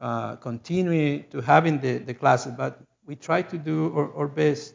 uh, 0.00 0.36
continue 0.36 1.22
to 1.30 1.40
having 1.40 1.80
the, 1.80 1.98
the 1.98 2.12
classes, 2.12 2.52
but 2.56 2.80
we 3.06 3.16
try 3.16 3.42
to 3.42 3.56
do 3.56 3.96
our, 3.96 4.14
our 4.14 4.28
best. 4.28 4.74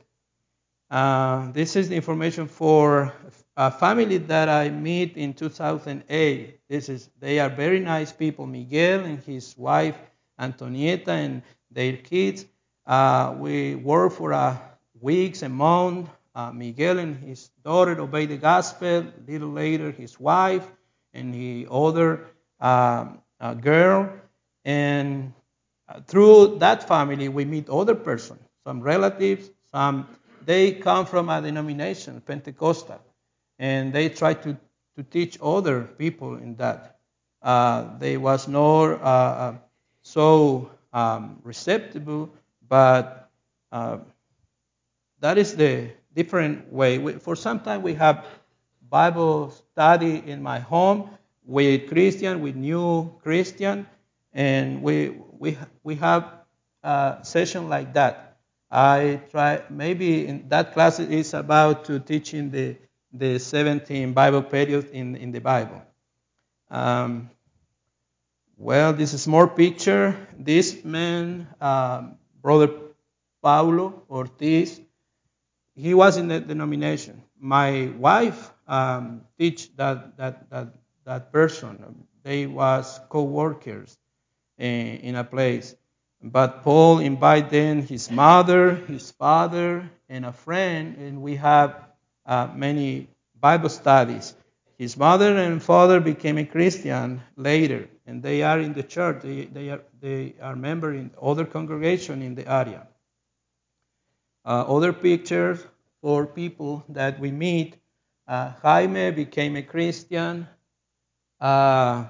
Uh, 0.89 1.51
this 1.51 1.75
is 1.75 1.89
the 1.89 1.95
information 1.95 2.47
for 2.47 3.13
a 3.57 3.69
family 3.69 4.17
that 4.17 4.47
I 4.47 4.69
meet 4.69 5.17
in 5.17 5.33
2008. 5.33 6.59
This 6.69 6.87
is 6.89 7.09
they 7.19 7.39
are 7.39 7.49
very 7.49 7.81
nice 7.81 8.13
people. 8.13 8.45
Miguel 8.45 9.01
and 9.01 9.19
his 9.19 9.57
wife 9.57 9.97
Antonieta 10.39 11.09
and 11.09 11.41
their 11.71 11.97
kids. 11.97 12.45
Uh, 12.85 13.35
we 13.37 13.75
work 13.75 14.13
for 14.13 14.33
uh, 14.33 14.57
weeks 15.01 15.41
and 15.41 15.53
months. 15.53 16.09
Uh, 16.33 16.51
Miguel 16.51 16.99
and 16.99 17.17
his 17.17 17.49
daughter 17.65 17.99
obey 17.99 18.27
the 18.27 18.37
gospel. 18.37 18.99
A 18.99 19.13
little 19.27 19.49
later, 19.49 19.91
his 19.91 20.19
wife 20.19 20.71
and 21.13 21.33
the 21.33 21.67
other 21.69 22.27
um, 22.59 23.19
a 23.39 23.55
girl, 23.55 24.11
and 24.65 25.33
uh, 25.87 26.01
through 26.01 26.57
that 26.59 26.87
family 26.87 27.29
we 27.29 27.45
meet 27.45 27.69
other 27.69 27.95
persons, 27.95 28.41
some 28.65 28.81
relatives, 28.81 29.49
some 29.71 30.07
they 30.45 30.71
come 30.71 31.05
from 31.05 31.29
a 31.29 31.41
denomination, 31.41 32.21
Pentecostal, 32.21 33.01
and 33.59 33.91
they 33.91 34.07
try 34.07 34.33
to, 34.33 34.57
to 34.95 35.03
teach 35.03 35.37
other 35.41 35.81
people 35.83 36.35
in 36.35 36.55
that. 36.55 36.99
Uh, 37.41 37.97
they 37.99 38.17
was 38.17 38.47
not 38.47 38.93
uh, 38.93 39.03
uh 39.03 39.55
so 40.01 40.71
um, 40.93 41.39
receptive, 41.43 42.29
but 42.67 43.29
uh, 43.73 43.97
that 45.19 45.37
is 45.37 45.55
the 45.55 45.89
different 46.15 46.71
way. 46.71 46.97
We, 46.97 47.13
for 47.13 47.35
some 47.35 47.59
time 47.59 47.83
we 47.83 47.93
have 47.95 48.25
Bible 48.89 49.51
study 49.51 50.23
in 50.25 50.41
my 50.41 50.59
home, 50.59 51.09
with 51.47 51.88
Christian, 51.88 52.41
with 52.41 52.55
new 52.55 53.10
Christian, 53.23 53.88
and 54.33 54.83
we 54.83 55.17
we 55.39 55.57
we 55.81 55.95
have 55.95 56.43
a 56.83 57.19
session 57.23 57.69
like 57.69 57.93
that. 57.93 58.38
I 58.69 59.21
try 59.31 59.63
maybe 59.69 60.27
in 60.27 60.49
that 60.49 60.73
class 60.73 60.99
is 60.99 61.33
about 61.33 61.86
to 61.86 61.99
teaching 61.99 62.51
the 62.51 62.75
the 63.13 63.39
17 63.39 64.13
Bible 64.13 64.43
periods 64.43 64.91
in 64.91 65.15
in 65.15 65.31
the 65.31 65.39
Bible. 65.39 65.81
Um, 66.69 67.29
well, 68.57 68.91
this 68.91 69.13
is 69.13 69.27
more 69.27 69.47
picture. 69.47 70.17
This 70.38 70.83
man, 70.83 71.47
um, 71.62 72.17
brother 72.41 72.69
Paulo 73.41 74.03
Ortiz. 74.10 74.81
He 75.75 75.93
was 75.93 76.17
in 76.17 76.27
the 76.27 76.39
denomination. 76.39 77.23
My 77.39 77.93
wife 77.97 78.51
um, 78.67 79.21
teach 79.38 79.75
that, 79.75 80.17
that, 80.17 80.49
that, 80.49 80.73
that 81.07 81.31
person. 81.31 82.05
They 82.23 82.45
was 82.47 82.99
co-workers 83.09 83.97
in, 84.57 84.97
in 84.97 85.15
a 85.15 85.23
place. 85.23 85.75
But 86.21 86.63
Paul 86.63 86.99
invited 86.99 87.85
his 87.85 88.11
mother, 88.11 88.75
his 88.75 89.11
father, 89.11 89.89
and 90.09 90.25
a 90.25 90.33
friend, 90.33 90.97
and 90.97 91.21
we 91.21 91.37
have 91.37 91.75
uh, 92.25 92.49
many 92.53 93.07
Bible 93.39 93.69
studies. 93.69 94.35
His 94.77 94.97
mother 94.97 95.37
and 95.37 95.63
father 95.63 96.01
became 96.01 96.37
a 96.37 96.45
Christian 96.45 97.21
later, 97.37 97.87
and 98.05 98.21
they 98.21 98.43
are 98.43 98.59
in 98.59 98.73
the 98.73 98.83
church. 98.83 99.23
They, 99.23 99.45
they 99.45 99.69
are 99.69 99.81
they 100.01 100.35
are 100.41 100.55
member 100.55 100.93
in 100.93 101.11
other 101.21 101.45
congregation 101.45 102.21
in 102.21 102.35
the 102.35 102.51
area. 102.51 102.85
Uh, 104.45 104.65
other 104.67 104.93
pictures 104.93 105.65
for 106.01 106.25
people 106.25 106.83
that 106.89 107.19
we 107.19 107.31
meet. 107.31 107.77
Uh, 108.27 108.51
Jaime 108.61 109.11
became 109.11 109.55
a 109.55 109.63
Christian. 109.63 110.47
Uh, 111.39 112.06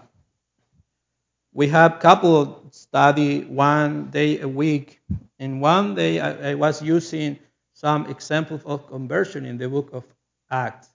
we 1.54 1.68
have 1.68 2.00
couple 2.00 2.64
study 2.72 3.44
one 3.44 4.10
day 4.12 4.40
a 4.40 4.48
week. 4.48 5.02
And 5.40 5.62
one 5.62 5.96
day 5.96 6.20
I, 6.20 6.52
I 6.52 6.54
was 6.56 6.82
using 6.82 7.40
some 7.74 8.08
examples 8.08 8.62
of 8.66 8.88
conversion 8.88 9.46
in 9.46 9.58
the 9.58 9.70
book 9.70 9.90
of 9.94 10.04
Acts. 10.50 10.90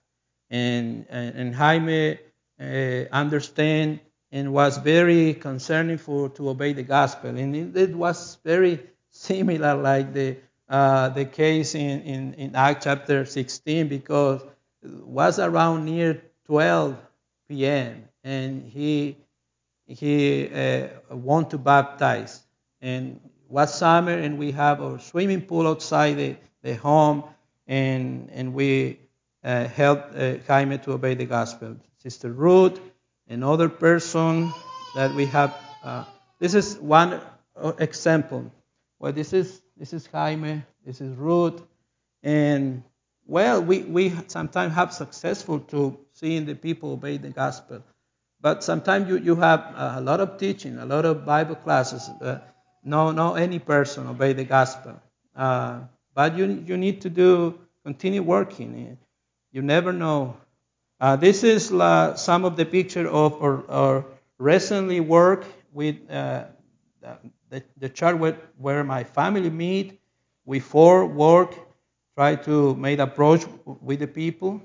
And, 0.49 1.05
and, 1.09 1.35
and 1.35 1.55
Jaime 1.55 2.17
uh, 2.59 2.63
understand 3.11 3.99
and 4.31 4.51
was 4.53 4.77
very 4.77 5.33
concerning 5.33 5.97
for 5.97 6.29
to 6.29 6.49
obey 6.49 6.73
the 6.73 6.83
gospel. 6.83 7.29
And 7.37 7.55
it, 7.55 7.77
it 7.77 7.95
was 7.95 8.37
very 8.43 8.79
similar 9.09 9.75
like 9.75 10.13
the 10.13 10.37
uh, 10.69 11.09
the 11.09 11.25
case 11.25 11.75
in, 11.75 12.01
in, 12.01 12.33
in 12.35 12.55
Acts 12.55 12.85
chapter 12.85 13.25
16 13.25 13.89
because 13.89 14.41
it 14.81 15.05
was 15.05 15.37
around 15.37 15.85
near 15.85 16.21
12 16.45 16.97
p.m. 17.53 18.09
and 18.23 18.63
he 18.63 19.17
he 19.85 20.49
uh, 20.49 20.87
want 21.15 21.49
to 21.51 21.57
baptize. 21.57 22.41
And 22.81 23.19
was 23.47 23.73
summer, 23.73 24.11
and 24.11 24.37
we 24.39 24.51
have 24.51 24.81
a 24.81 24.99
swimming 24.99 25.41
pool 25.41 25.67
outside 25.67 26.13
the, 26.17 26.35
the 26.63 26.75
home, 26.75 27.23
and, 27.67 28.29
and 28.33 28.53
we 28.53 28.99
uh, 29.43 29.67
helped 29.67 30.15
uh, 30.15 30.37
Jaime 30.47 30.77
to 30.79 30.93
obey 30.93 31.13
the 31.13 31.25
gospel. 31.25 31.75
Sister 31.97 32.31
Ruth, 32.31 32.79
another 33.29 33.69
person 33.69 34.51
that 34.95 35.13
we 35.13 35.25
have. 35.27 35.55
Uh, 35.83 36.03
this 36.39 36.55
is 36.55 36.77
one 36.79 37.21
uh, 37.55 37.73
example. 37.77 38.51
Well, 38.99 39.13
this 39.13 39.33
is 39.33 39.61
this 39.77 39.93
is 39.93 40.07
Jaime, 40.07 40.63
this 40.85 41.01
is 41.01 41.15
Ruth, 41.15 41.61
and 42.23 42.83
well, 43.25 43.61
we, 43.61 43.79
we 43.83 44.13
sometimes 44.27 44.73
have 44.73 44.93
successful 44.93 45.59
to 45.59 45.97
seeing 46.13 46.45
the 46.45 46.55
people 46.55 46.91
obey 46.91 47.17
the 47.17 47.29
gospel. 47.29 47.83
But 48.41 48.63
sometimes 48.63 49.07
you, 49.07 49.17
you 49.17 49.35
have 49.37 49.73
a 49.75 50.01
lot 50.01 50.19
of 50.19 50.37
teaching, 50.37 50.77
a 50.77 50.85
lot 50.85 51.05
of 51.05 51.25
Bible 51.25 51.55
classes. 51.55 52.09
Uh, 52.21 52.39
no, 52.83 53.11
no, 53.11 53.35
any 53.35 53.59
person 53.59 54.07
obey 54.07 54.33
the 54.33 54.43
gospel. 54.43 55.01
Uh, 55.35 55.79
but 56.13 56.35
you, 56.35 56.63
you 56.65 56.77
need 56.77 57.01
to 57.01 57.09
do, 57.09 57.57
continue 57.85 58.21
working. 58.21 58.97
You 59.51 59.61
never 59.61 59.93
know. 59.93 60.37
Uh, 60.99 61.15
this 61.15 61.43
is 61.43 61.71
la, 61.71 62.15
some 62.15 62.43
of 62.45 62.55
the 62.57 62.65
picture 62.65 63.07
of 63.07 63.41
our, 63.41 63.69
our 63.69 64.05
recently 64.37 64.99
work 64.99 65.45
with 65.71 65.95
uh, 66.11 66.45
the, 67.49 67.63
the 67.77 67.89
church 67.89 68.17
where, 68.17 68.37
where 68.57 68.83
my 68.83 69.03
family 69.03 69.49
meet. 69.49 69.99
We 70.45 70.59
four 70.59 71.05
work, 71.05 71.55
try 72.15 72.35
to 72.35 72.75
make 72.75 72.99
approach 72.99 73.45
with 73.65 73.99
the 73.99 74.07
people. 74.07 74.61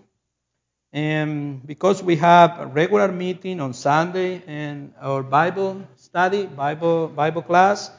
And 0.93 1.67
because 1.67 2.03
we 2.03 2.17
have 2.17 2.59
a 2.61 2.67
regular 2.67 3.13
meeting 3.13 3.61
on 3.61 3.75
Sunday 3.75 4.43
and 4.47 4.93
our 5.01 5.23
Bible 5.23 5.83
study, 5.97 6.47
Bible, 6.47 7.09
Bible 7.09 7.43
class, 7.43 7.91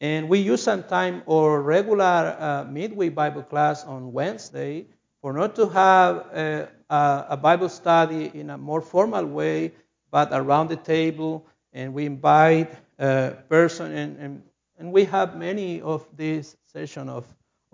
and 0.00 0.28
we 0.28 0.40
use 0.40 0.62
sometimes 0.62 1.22
our 1.28 1.60
regular 1.62 2.36
uh, 2.38 2.64
midweek 2.68 3.14
Bible 3.14 3.42
class 3.42 3.84
on 3.84 4.12
Wednesday 4.12 4.86
for 5.22 5.32
not 5.32 5.56
to 5.56 5.68
have 5.68 6.16
a, 6.34 6.68
a, 6.90 7.36
Bible 7.36 7.70
study 7.70 8.30
in 8.34 8.50
a 8.50 8.58
more 8.58 8.82
formal 8.82 9.24
way, 9.24 9.72
but 10.10 10.28
around 10.32 10.68
the 10.68 10.76
table, 10.76 11.46
and 11.72 11.94
we 11.94 12.04
invite 12.04 12.72
a 12.98 13.34
person, 13.48 13.92
and, 13.92 14.18
and, 14.18 14.42
and 14.78 14.92
we 14.92 15.04
have 15.04 15.36
many 15.36 15.80
of 15.80 16.06
these 16.16 16.56
session 16.66 17.08
of, 17.08 17.26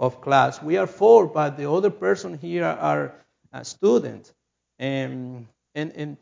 of 0.02 0.20
class. 0.20 0.60
We 0.60 0.76
are 0.78 0.88
four, 0.88 1.28
but 1.28 1.56
the 1.56 1.70
other 1.70 1.88
person 1.88 2.36
here 2.36 2.64
are 2.64 3.14
students. 3.62 4.34
And, 4.80 5.46
and, 5.76 5.92
and, 5.94 6.16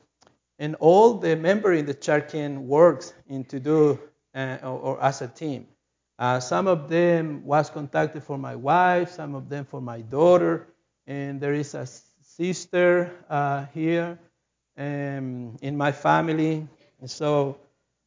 and 0.59 0.77
all 0.81 1.15
the 1.15 1.35
members 1.35 1.81
in 1.81 1.87
the 1.87 1.95
church 1.95 2.33
can 2.33 2.69
work 2.69 3.05
into 3.27 3.59
do 3.59 3.99
uh, 4.35 4.59
or, 4.63 4.79
or, 4.79 5.03
as 5.03 5.23
a 5.23 5.29
team. 5.29 5.67
Uh, 6.19 6.39
some 6.41 6.67
of 6.67 6.91
them 6.91 7.43
was 7.47 7.71
contacted 7.71 8.23
for 8.23 8.37
my 8.37 8.55
wife, 8.55 9.13
some 9.13 9.35
of 9.35 9.49
them 9.49 9.65
for 9.65 9.81
my 9.81 10.03
daughter, 10.03 10.67
and 11.07 11.41
there 11.41 11.55
is 11.55 11.75
a 11.75 11.89
sister 12.23 13.11
uh, 13.31 13.65
here 13.73 14.19
um, 14.77 15.57
in 15.63 15.79
my 15.79 15.91
family. 15.91 16.69
And 17.01 17.11
so, 17.11 17.57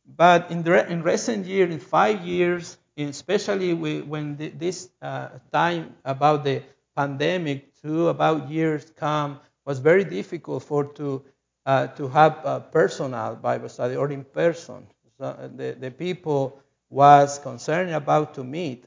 but 0.06 0.52
in, 0.52 0.62
the, 0.62 0.88
in 0.88 1.02
recent 1.02 1.48
years, 1.48 1.74
in 1.74 1.80
five 1.80 2.22
years, 2.22 2.78
especially 2.98 3.74
when 3.74 4.38
the, 4.38 4.50
this 4.50 4.90
uh, 5.02 5.30
time 5.52 5.96
about 6.06 6.44
the 6.44 6.62
pandemic, 6.96 7.74
two 7.82 8.08
about 8.10 8.50
years 8.50 8.92
come, 8.96 9.40
was 9.66 9.80
very 9.80 10.04
difficult 10.04 10.64
for 10.64 10.86
to 10.86 11.24
uh, 11.66 11.88
to 11.88 12.08
have 12.10 12.40
a 12.44 12.60
personal 12.60 13.36
Bible 13.36 13.70
study 13.70 13.96
or 13.96 14.12
in 14.12 14.24
person. 14.24 14.86
So 15.18 15.26
uh, 15.26 15.48
the, 15.56 15.78
the 15.80 15.92
people 15.92 16.60
was 16.90 17.40
concerned 17.40 17.92
about 17.92 18.34
to 18.36 18.44
meet. 18.44 18.86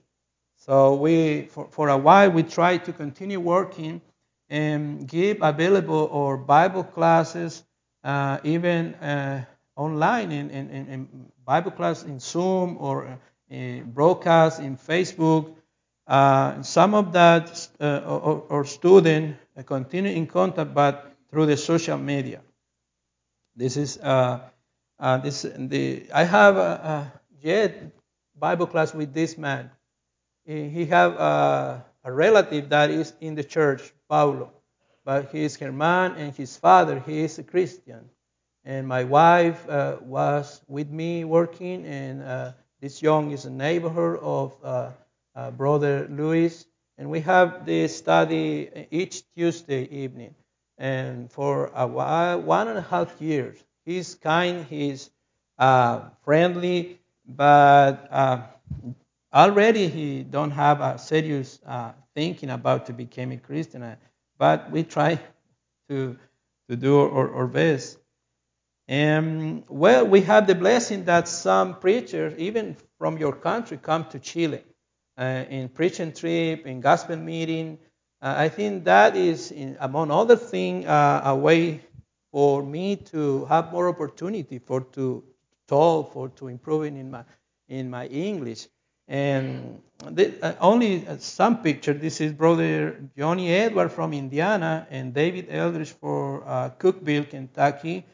So 0.57 0.95
we, 0.95 1.47
for, 1.47 1.69
for 1.71 1.88
a 1.88 1.97
while, 1.97 2.31
we 2.31 2.42
tried 2.42 2.85
to 2.85 2.92
continue 2.92 3.40
working 3.40 4.01
and 4.49 5.07
give 5.09 5.38
available 5.40 6.11
our 6.12 6.37
Bible 6.37 6.85
classes, 6.85 7.64
uh, 8.05 8.38
even 8.45 8.95
uh, 8.95 9.45
online 9.77 10.33
in, 10.33 10.51
in, 10.51 10.71
in, 10.71 11.09
Bible 11.45 11.71
class 11.71 12.03
in 12.03 12.19
Zoom 12.19 12.77
or 12.81 13.07
uh, 13.07 13.16
broadcast 13.48 14.61
in 14.61 14.76
Facebook. 14.76 15.54
Uh, 16.06 16.62
some 16.62 16.94
of 16.94 17.12
that 17.12 17.68
uh, 17.80 18.00
our, 18.04 18.42
our 18.50 18.64
students 18.64 19.38
continue 19.66 20.12
in 20.12 20.26
contact, 20.26 20.72
but 20.72 21.12
through 21.30 21.46
the 21.46 21.56
social 21.56 21.98
media. 21.98 22.40
This 23.56 23.76
is 23.76 23.98
uh, 23.98 24.40
uh, 24.98 25.18
this 25.18 25.42
the 25.42 26.06
I 26.12 26.24
have 26.24 26.56
a, 26.56 26.61
a 26.61 27.12
yet 27.40 27.90
Bible 28.38 28.66
class 28.66 28.94
with 28.94 29.12
this 29.12 29.37
man. 29.37 29.70
He 30.44 30.87
have 30.87 31.12
a, 31.14 31.85
a, 32.04 32.12
relative 32.12 32.68
that 32.68 32.90
is 32.90 33.12
in 33.20 33.35
the 33.35 33.42
church, 33.42 33.92
Paulo, 34.09 34.52
but 35.04 35.30
he 35.32 35.42
is 35.42 35.56
Herman 35.56 36.14
and 36.14 36.32
his 36.37 36.56
father 36.56 37.00
he 37.00 37.20
is 37.20 37.38
a 37.38 37.42
Christian. 37.42 38.09
And 38.64 38.87
my 38.87 39.04
wife 39.04 39.68
uh, 39.68 39.96
was 40.02 40.61
with 40.68 40.90
me 40.90 41.24
working, 41.24 41.85
and 41.85 42.22
uh, 42.22 42.52
this 42.81 43.03
young 43.03 43.31
is 43.33 43.45
a 43.45 43.51
neighbor 43.51 44.17
of 44.19 44.55
uh, 44.62 44.91
uh, 45.35 45.51
brother 45.51 46.07
Luis 46.11 46.67
and 46.99 47.11
we 47.11 47.21
have 47.21 47.67
this 47.67 47.97
study 47.97 48.87
each 48.91 49.23
Tuesday 49.35 49.85
evening. 49.91 50.35
And 50.79 51.31
for 51.31 51.71
a 51.75 51.87
while, 51.87 52.41
one 52.41 52.69
and 52.69 52.79
a 52.79 52.83
half 52.83 53.21
years, 53.21 53.59
he's 53.85 54.15
kind, 54.15 54.65
he's 54.67 55.11
uh, 55.59 56.09
friendly, 56.25 56.99
but 57.27 58.09
uh, 58.11 58.43
already 59.33 59.89
he 59.89 60.23
don't 60.23 60.51
have 60.51 60.81
a 60.81 60.99
serious 60.99 61.61
uh, 61.67 61.93
thinking 62.15 62.51
about 62.51 62.87
to 62.87 62.93
become 62.93 63.33
a 63.33 63.37
Christian. 63.37 63.97
But 64.39 64.71
we 64.71 64.85
try 64.85 65.19
to 65.89 66.17
to 66.69 66.77
do 66.77 66.99
our, 67.01 67.33
our 67.35 67.47
best. 67.47 67.99
And 68.88 69.64
well, 69.68 70.07
we 70.07 70.20
have 70.22 70.46
the 70.46 70.55
blessing 70.55 71.05
that 71.05 71.27
some 71.29 71.81
preachers, 71.81 72.35
even 72.38 72.77
from 72.99 73.18
your 73.18 73.33
country, 73.33 73.79
come 73.83 74.05
to 74.11 74.18
Chile 74.18 74.62
uh, 75.18 75.44
in 75.51 75.68
preaching 75.68 76.12
trip, 76.12 76.66
in 76.66 76.81
gospel 76.81 77.16
meeting. 77.16 77.79
Uh, 78.22 78.35
I 78.37 78.49
think 78.49 78.85
that 78.85 79.16
is, 79.16 79.51
in, 79.51 79.77
among 79.81 80.11
other 80.11 80.37
things, 80.37 80.87
uh, 80.87 81.20
a 81.25 81.35
way 81.35 81.81
for 82.31 82.62
me 82.62 82.96
to 82.96 83.44
have 83.46 83.72
more 83.72 83.88
opportunity 83.88 84.59
for 84.59 84.83
to 84.92 85.25
talk, 85.66 86.12
for 86.12 86.29
to 86.31 86.49
improving 86.49 86.96
in 86.96 87.11
my 87.11 87.25
in 87.68 87.90
my 87.90 88.07
English. 88.07 88.68
And 89.09 89.81
the, 90.11 90.35
uh, 90.42 90.55
only 90.61 91.05
some 91.18 91.62
picture. 91.62 91.94
This 91.94 92.20
is 92.20 92.33
brother 92.33 93.01
Johnny 93.16 93.53
Edward 93.53 93.90
from 93.90 94.12
Indiana 94.12 94.87
and 94.90 95.14
David 95.14 95.46
Eldridge 95.51 95.92
for 95.92 96.46
uh, 96.46 96.70
Cookeville, 96.79 97.29
Kentucky. 97.29 98.05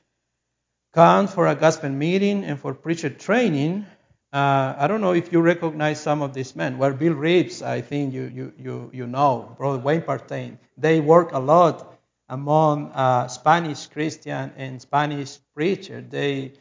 Comes 0.92 1.32
for 1.32 1.46
a 1.46 1.54
gospel 1.54 1.90
meeting 1.90 2.44
and 2.44 2.60
for 2.60 2.74
preacher 2.74 3.10
training 3.10 3.86
Uh, 4.32 4.74
I 4.78 4.86
don't 4.88 5.02
know 5.02 5.12
if 5.12 5.30
you 5.30 5.42
recognize 5.42 6.00
some 6.00 6.22
of 6.22 6.32
these 6.32 6.56
men. 6.56 6.78
Well, 6.78 6.94
Bill 6.94 7.12
Reeves, 7.12 7.60
I 7.60 7.82
think 7.82 8.14
you, 8.14 8.32
you, 8.34 8.52
you, 8.58 8.90
you 8.92 9.06
know, 9.06 9.54
Brother 9.58 9.78
Wayne 9.78 10.00
Partain. 10.00 10.56
They 10.78 11.00
work 11.00 11.32
a 11.32 11.38
lot 11.38 11.98
among 12.30 12.92
uh, 12.92 13.28
Spanish 13.28 13.86
Christian 13.88 14.52
and 14.56 14.80
Spanish 14.80 15.38
preacher. 15.54 16.00
They, 16.00 16.52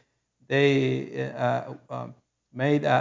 they 0.49 1.31
uh, 1.31 1.75
uh, 1.89 2.07
made 2.53 2.83
a, 2.83 2.99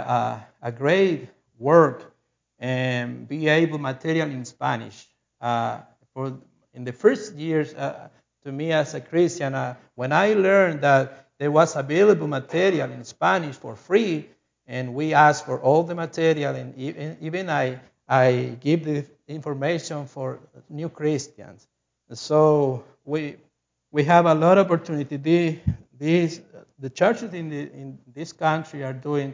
a, 0.61 0.69
a, 0.69 0.71
great 0.71 1.27
work 1.59 2.13
and 2.57 3.27
be 3.27 3.49
able 3.49 3.77
material 3.77 4.29
in 4.29 4.45
Spanish. 4.45 5.05
Uh, 5.41 5.81
for 6.13 6.37
in 6.73 6.85
the 6.85 6.93
first 6.93 7.35
years, 7.35 7.73
uh, 7.73 8.07
to 8.43 8.51
me 8.51 8.71
as 8.71 8.93
a 8.93 9.01
Christian, 9.01 9.53
uh, 9.53 9.75
when 9.95 10.11
I 10.11 10.33
learned 10.33 10.81
that 10.81 11.27
there 11.37 11.51
was 11.51 11.75
available 11.75 12.27
material 12.27 12.91
in 12.91 13.03
Spanish 13.03 13.55
for 13.55 13.75
free, 13.75 14.29
and 14.67 14.93
we 14.93 15.13
asked 15.13 15.45
for 15.45 15.59
all 15.59 15.83
the 15.83 15.95
material, 15.95 16.55
and 16.55 16.77
even, 16.77 17.17
even 17.21 17.49
I, 17.49 17.79
I 18.07 18.57
give 18.59 18.85
the 18.85 19.05
information 19.27 20.05
for 20.05 20.39
new 20.69 20.89
Christians. 20.89 21.67
So 22.13 22.83
we, 23.05 23.37
we 23.91 24.03
have 24.03 24.25
a 24.25 24.33
lot 24.33 24.57
of 24.57 24.67
opportunity. 24.67 25.17
The, 25.17 25.59
these, 25.97 26.41
the 26.79 26.89
churches 26.89 27.33
in, 27.33 27.49
the, 27.49 27.61
in 27.73 27.97
this 28.13 28.33
country 28.33 28.83
are 28.83 28.93
doing, 28.93 29.33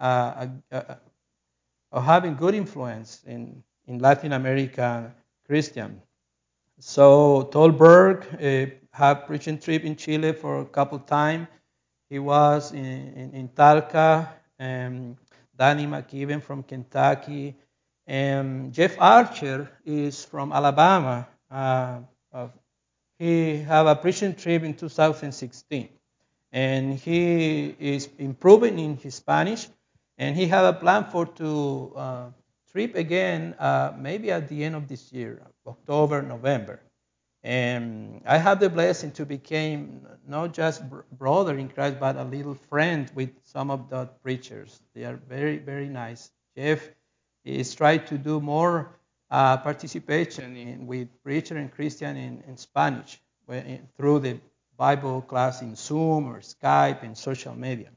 uh, 0.00 0.46
are 0.70 2.02
having 2.02 2.34
good 2.34 2.54
influence 2.54 3.22
in, 3.26 3.62
in 3.86 3.98
Latin 3.98 4.32
American 4.32 5.12
Christian. 5.46 6.00
So 6.84 7.48
Tolberg 7.52 8.26
uh, 8.34 8.74
had 8.90 9.26
preaching 9.28 9.60
trip 9.60 9.84
in 9.84 9.94
Chile 9.94 10.32
for 10.32 10.62
a 10.62 10.64
couple 10.64 10.98
times. 10.98 11.46
He 12.10 12.18
was 12.18 12.72
in, 12.72 12.84
in, 13.14 13.30
in 13.34 13.48
Talca. 13.50 14.28
Um, 14.58 15.16
Danny 15.56 15.86
McKibben 15.86 16.42
from 16.42 16.64
Kentucky. 16.64 17.54
And 18.04 18.72
Jeff 18.72 18.96
Archer 19.00 19.70
is 19.84 20.24
from 20.24 20.52
Alabama. 20.52 21.28
Uh, 21.48 22.00
he 23.16 23.58
had 23.58 23.86
a 23.86 23.94
preaching 23.94 24.34
trip 24.34 24.64
in 24.64 24.74
2016. 24.74 25.88
And 26.50 26.98
he 26.98 27.76
is 27.78 28.08
improving 28.18 28.80
in 28.80 28.96
his 28.96 29.14
Spanish. 29.14 29.68
And 30.18 30.34
he 30.34 30.48
had 30.48 30.64
a 30.64 30.72
plan 30.72 31.04
for 31.04 31.26
to 31.26 31.92
uh, 31.94 32.30
trip 32.72 32.94
again, 32.94 33.54
uh, 33.58 33.92
maybe 33.98 34.30
at 34.30 34.48
the 34.48 34.64
end 34.64 34.74
of 34.74 34.88
this 34.88 35.12
year, 35.12 35.42
October, 35.66 36.22
November. 36.22 36.80
And 37.44 38.22
I 38.24 38.38
have 38.38 38.60
the 38.60 38.70
blessing 38.70 39.10
to 39.12 39.26
become 39.26 40.06
not 40.26 40.52
just 40.54 40.82
brother 41.10 41.58
in 41.58 41.68
Christ, 41.68 41.98
but 41.98 42.16
a 42.16 42.24
little 42.24 42.54
friend 42.54 43.10
with 43.14 43.30
some 43.44 43.70
of 43.70 43.90
the 43.90 44.06
preachers. 44.22 44.80
They 44.94 45.04
are 45.04 45.16
very, 45.28 45.58
very 45.58 45.88
nice. 45.88 46.30
Jeff 46.56 46.88
is 47.44 47.74
trying 47.74 48.04
to 48.06 48.18
do 48.18 48.40
more 48.40 48.92
uh, 49.30 49.56
participation 49.56 50.56
in, 50.56 50.86
with 50.86 51.08
preacher 51.24 51.56
and 51.56 51.72
Christian 51.72 52.16
in, 52.16 52.44
in 52.46 52.56
Spanish 52.56 53.20
in, 53.48 53.88
through 53.96 54.20
the 54.20 54.38
Bible 54.76 55.22
class 55.22 55.62
in 55.62 55.74
Zoom 55.74 56.28
or 56.28 56.40
Skype 56.40 57.02
and 57.02 57.16
social 57.16 57.54
media. 57.54 57.90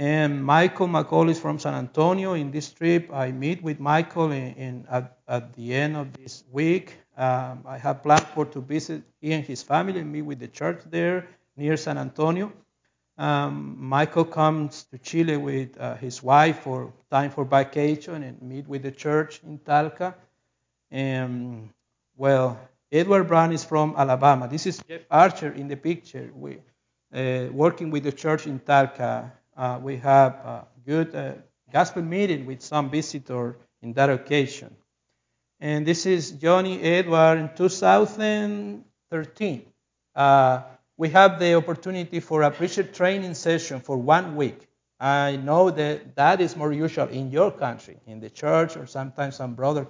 And 0.00 0.42
Michael 0.42 0.88
McCall 0.88 1.28
is 1.28 1.38
from 1.38 1.58
San 1.58 1.74
Antonio. 1.74 2.32
In 2.32 2.50
this 2.50 2.72
trip, 2.72 3.10
I 3.12 3.32
meet 3.32 3.62
with 3.62 3.78
Michael 3.78 4.32
in, 4.32 4.54
in 4.54 4.86
at, 4.90 5.18
at, 5.28 5.52
the 5.52 5.74
end 5.74 5.94
of 5.94 6.14
this 6.14 6.42
week. 6.50 6.96
Um, 7.18 7.64
I 7.66 7.76
have 7.76 8.02
planned 8.02 8.26
for 8.28 8.46
to 8.46 8.62
visit 8.62 9.02
he 9.20 9.34
and 9.34 9.44
his 9.44 9.62
family 9.62 10.00
and 10.00 10.10
meet 10.10 10.22
with 10.22 10.38
the 10.38 10.48
church 10.48 10.80
there 10.86 11.28
near 11.54 11.76
San 11.76 11.98
Antonio. 11.98 12.50
Um, 13.18 13.76
Michael 13.78 14.24
comes 14.24 14.84
to 14.84 14.96
Chile 14.96 15.36
with 15.36 15.78
uh, 15.78 15.96
his 15.96 16.22
wife 16.22 16.60
for 16.60 16.94
time 17.10 17.30
for 17.30 17.44
vacation 17.44 18.22
and 18.22 18.40
meet 18.40 18.66
with 18.66 18.82
the 18.82 18.92
church 18.92 19.42
in 19.44 19.58
Talca. 19.58 20.14
And 20.90 21.68
well, 22.16 22.58
Edward 22.90 23.24
Brown 23.24 23.52
is 23.52 23.64
from 23.64 23.94
Alabama. 23.98 24.48
This 24.48 24.64
is 24.64 24.82
Jeff 24.88 25.02
Archer 25.10 25.52
in 25.52 25.68
the 25.68 25.76
picture. 25.76 26.30
We 26.34 26.56
uh, 27.12 27.48
working 27.52 27.90
with 27.90 28.04
the 28.04 28.12
church 28.12 28.46
in 28.46 28.60
Talca 28.60 29.32
we 29.82 29.96
have 29.98 30.32
a 30.32 30.66
good 30.86 31.14
uh, 31.14 31.32
gospel 31.72 32.02
meeting 32.02 32.46
with 32.46 32.62
some 32.62 32.90
visitor 32.90 33.56
in 33.82 33.92
that 33.94 34.10
occasion. 34.10 34.74
And 35.60 35.86
this 35.86 36.06
is 36.06 36.32
Johnny 36.32 36.80
Edward 36.80 37.38
in 37.38 37.50
2013. 37.54 39.62
Uh, 40.14 40.62
we 40.96 41.08
have 41.10 41.38
the 41.38 41.54
opportunity 41.54 42.20
for 42.20 42.42
a 42.42 42.50
preacher 42.50 42.82
training 42.82 43.34
session 43.34 43.80
for 43.80 43.96
one 43.96 44.36
week. 44.36 44.66
I 44.98 45.36
know 45.36 45.70
that 45.70 46.16
that 46.16 46.40
is 46.40 46.56
more 46.56 46.72
usual 46.72 47.08
in 47.08 47.30
your 47.30 47.50
country, 47.50 47.98
in 48.06 48.20
the 48.20 48.30
church, 48.30 48.76
or 48.76 48.86
sometimes 48.86 49.36
some 49.36 49.54
brother 49.54 49.86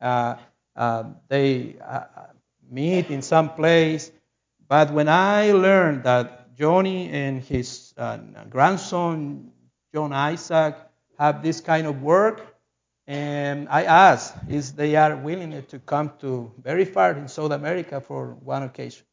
uh, 0.00 0.36
uh, 0.76 1.04
they 1.28 1.76
uh, 1.84 2.04
meet 2.70 3.10
in 3.10 3.22
some 3.22 3.54
place. 3.54 4.10
But 4.68 4.92
when 4.92 5.08
I 5.08 5.52
learned 5.52 6.04
that 6.04 6.54
Johnny 6.56 7.08
and 7.10 7.42
his 7.42 7.87
uh, 7.98 8.18
grandson, 8.48 9.50
John 9.92 10.12
Isaac, 10.12 10.76
have 11.18 11.42
this 11.42 11.60
kind 11.60 11.86
of 11.86 12.02
work. 12.02 12.54
And 13.06 13.68
I 13.70 13.84
asked 13.84 14.34
if 14.48 14.76
they 14.76 14.94
are 14.96 15.16
willing 15.16 15.62
to 15.62 15.78
come 15.80 16.12
to 16.20 16.52
very 16.62 16.84
far 16.84 17.12
in 17.12 17.26
South 17.28 17.52
America 17.52 18.00
for 18.00 18.36
one 18.44 18.62
occasion. 18.62 19.04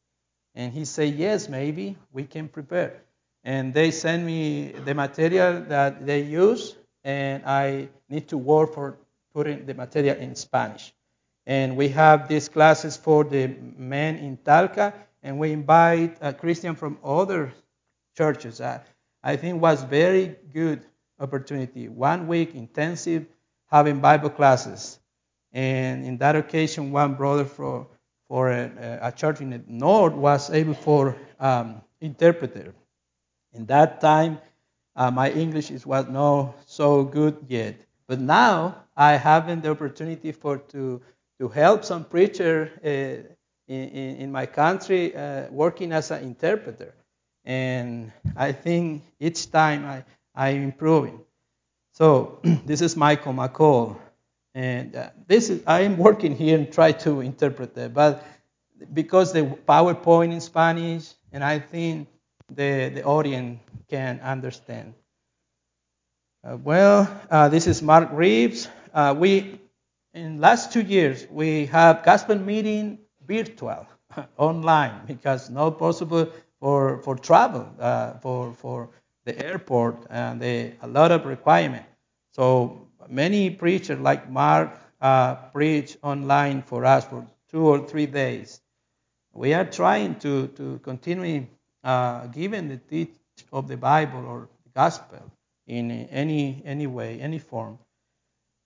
And 0.53 0.71
he 0.73 0.85
said, 0.85 1.15
yes, 1.15 1.49
maybe 1.49 1.97
we 2.11 2.23
can 2.25 2.47
prepare. 2.47 3.01
And 3.43 3.73
they 3.73 3.91
send 3.91 4.25
me 4.25 4.73
the 4.85 4.93
material 4.93 5.61
that 5.69 6.05
they 6.05 6.21
use, 6.23 6.75
and 7.03 7.45
I 7.45 7.89
need 8.09 8.27
to 8.29 8.37
work 8.37 8.73
for 8.73 8.97
putting 9.33 9.65
the 9.65 9.73
material 9.73 10.17
in 10.17 10.35
Spanish. 10.35 10.93
And 11.45 11.77
we 11.77 11.89
have 11.89 12.27
these 12.27 12.49
classes 12.49 12.97
for 12.97 13.23
the 13.23 13.47
men 13.77 14.17
in 14.17 14.37
Talca, 14.37 14.93
and 15.21 15.37
we 15.37 15.51
invite 15.51 16.17
a 16.21 16.33
Christian 16.33 16.75
from 16.75 16.97
other 17.03 17.53
churches. 18.15 18.61
I, 18.61 18.81
I 19.23 19.35
think 19.35 19.61
was 19.61 19.83
very 19.83 20.35
good 20.53 20.85
opportunity. 21.19 21.87
One 21.87 22.27
week 22.27 22.55
intensive 22.55 23.25
having 23.67 23.99
Bible 23.99 24.29
classes, 24.29 24.99
and 25.51 26.05
in 26.05 26.17
that 26.17 26.35
occasion, 26.35 26.91
one 26.91 27.15
brother 27.15 27.45
for 27.45 27.87
for 28.27 28.49
a, 28.51 28.99
a 29.01 29.11
church 29.11 29.41
in 29.41 29.51
the 29.51 29.61
north 29.67 30.13
was 30.13 30.49
able 30.49 30.73
for 30.73 31.15
um, 31.39 31.81
interpreter. 32.01 32.73
In 33.53 33.65
that 33.67 34.01
time, 34.01 34.39
uh, 34.95 35.11
my 35.11 35.31
English 35.31 35.71
is 35.71 35.85
was 35.85 36.07
not 36.07 36.55
so 36.65 37.03
good 37.03 37.37
yet, 37.47 37.75
but 38.07 38.19
now 38.19 38.83
I 38.95 39.13
have 39.13 39.47
the 39.61 39.69
opportunity 39.69 40.31
for 40.31 40.57
to 40.57 41.01
to 41.39 41.47
help 41.47 41.83
some 41.83 42.05
preacher. 42.05 42.71
Uh, 42.83 43.31
in, 43.67 44.15
in, 44.17 44.31
my 44.31 44.45
country 44.45 45.15
uh, 45.15 45.49
working 45.49 45.91
as 45.91 46.11
an 46.11 46.21
interpreter. 46.23 46.93
And 47.45 48.11
I 48.35 48.51
think 48.51 49.03
each 49.19 49.51
time 49.51 49.85
I, 49.85 50.03
I'm 50.35 50.63
improving. 50.63 51.19
So 51.93 52.39
this 52.65 52.81
is 52.81 52.95
Michael 52.97 53.33
McCall. 53.33 53.97
And 54.53 54.95
uh, 54.95 55.09
this 55.27 55.49
is, 55.49 55.61
I 55.67 55.81
am 55.81 55.97
working 55.97 56.35
here 56.35 56.57
and 56.57 56.71
try 56.71 56.91
to 56.91 57.21
interpret 57.21 57.77
it. 57.77 57.93
But 57.93 58.25
because 58.93 59.31
the 59.31 59.43
PowerPoint 59.67 60.33
in 60.33 60.41
Spanish, 60.41 61.13
and 61.31 61.43
I 61.43 61.59
think 61.59 62.07
the, 62.53 62.89
the 62.93 63.03
audience 63.03 63.59
can 63.89 64.19
understand. 64.21 64.93
Uh, 66.43 66.57
well, 66.57 67.21
uh, 67.29 67.49
this 67.49 67.67
is 67.67 67.81
Mark 67.81 68.09
Reeves. 68.11 68.67
Uh, 68.93 69.15
we, 69.17 69.59
in 70.13 70.39
last 70.39 70.71
two 70.71 70.81
years, 70.81 71.25
we 71.29 71.65
have 71.67 72.03
gospel 72.03 72.37
meeting 72.37 72.99
virtual, 73.25 73.87
online, 74.37 75.05
because 75.07 75.49
not 75.49 75.79
possible 75.79 76.31
for, 76.65 76.97
for 77.03 77.15
travel, 77.15 77.69
uh, 77.79 78.13
for, 78.23 78.51
for 78.53 78.89
the 79.25 79.37
airport, 79.45 80.07
and 80.09 80.41
the, 80.41 80.71
a 80.81 80.87
lot 80.87 81.11
of 81.11 81.27
requirement. 81.27 81.85
So 82.31 82.87
many 83.07 83.51
preachers 83.51 83.99
like 83.99 84.31
Mark 84.31 84.75
uh, 84.99 85.35
preach 85.53 85.95
online 86.01 86.63
for 86.63 86.83
us 86.83 87.05
for 87.05 87.23
two 87.51 87.67
or 87.67 87.85
three 87.87 88.07
days. 88.07 88.61
We 89.31 89.53
are 89.53 89.65
trying 89.65 90.15
to, 90.21 90.47
to 90.57 90.79
continue 90.79 91.45
uh, 91.83 92.25
giving 92.27 92.67
the 92.67 92.77
teach 92.77 93.13
of 93.53 93.67
the 93.67 93.77
Bible 93.77 94.25
or 94.25 94.49
the 94.63 94.71
gospel 94.73 95.21
in 95.67 95.91
any, 95.91 96.63
any 96.65 96.87
way, 96.87 97.19
any 97.21 97.37
form. 97.37 97.77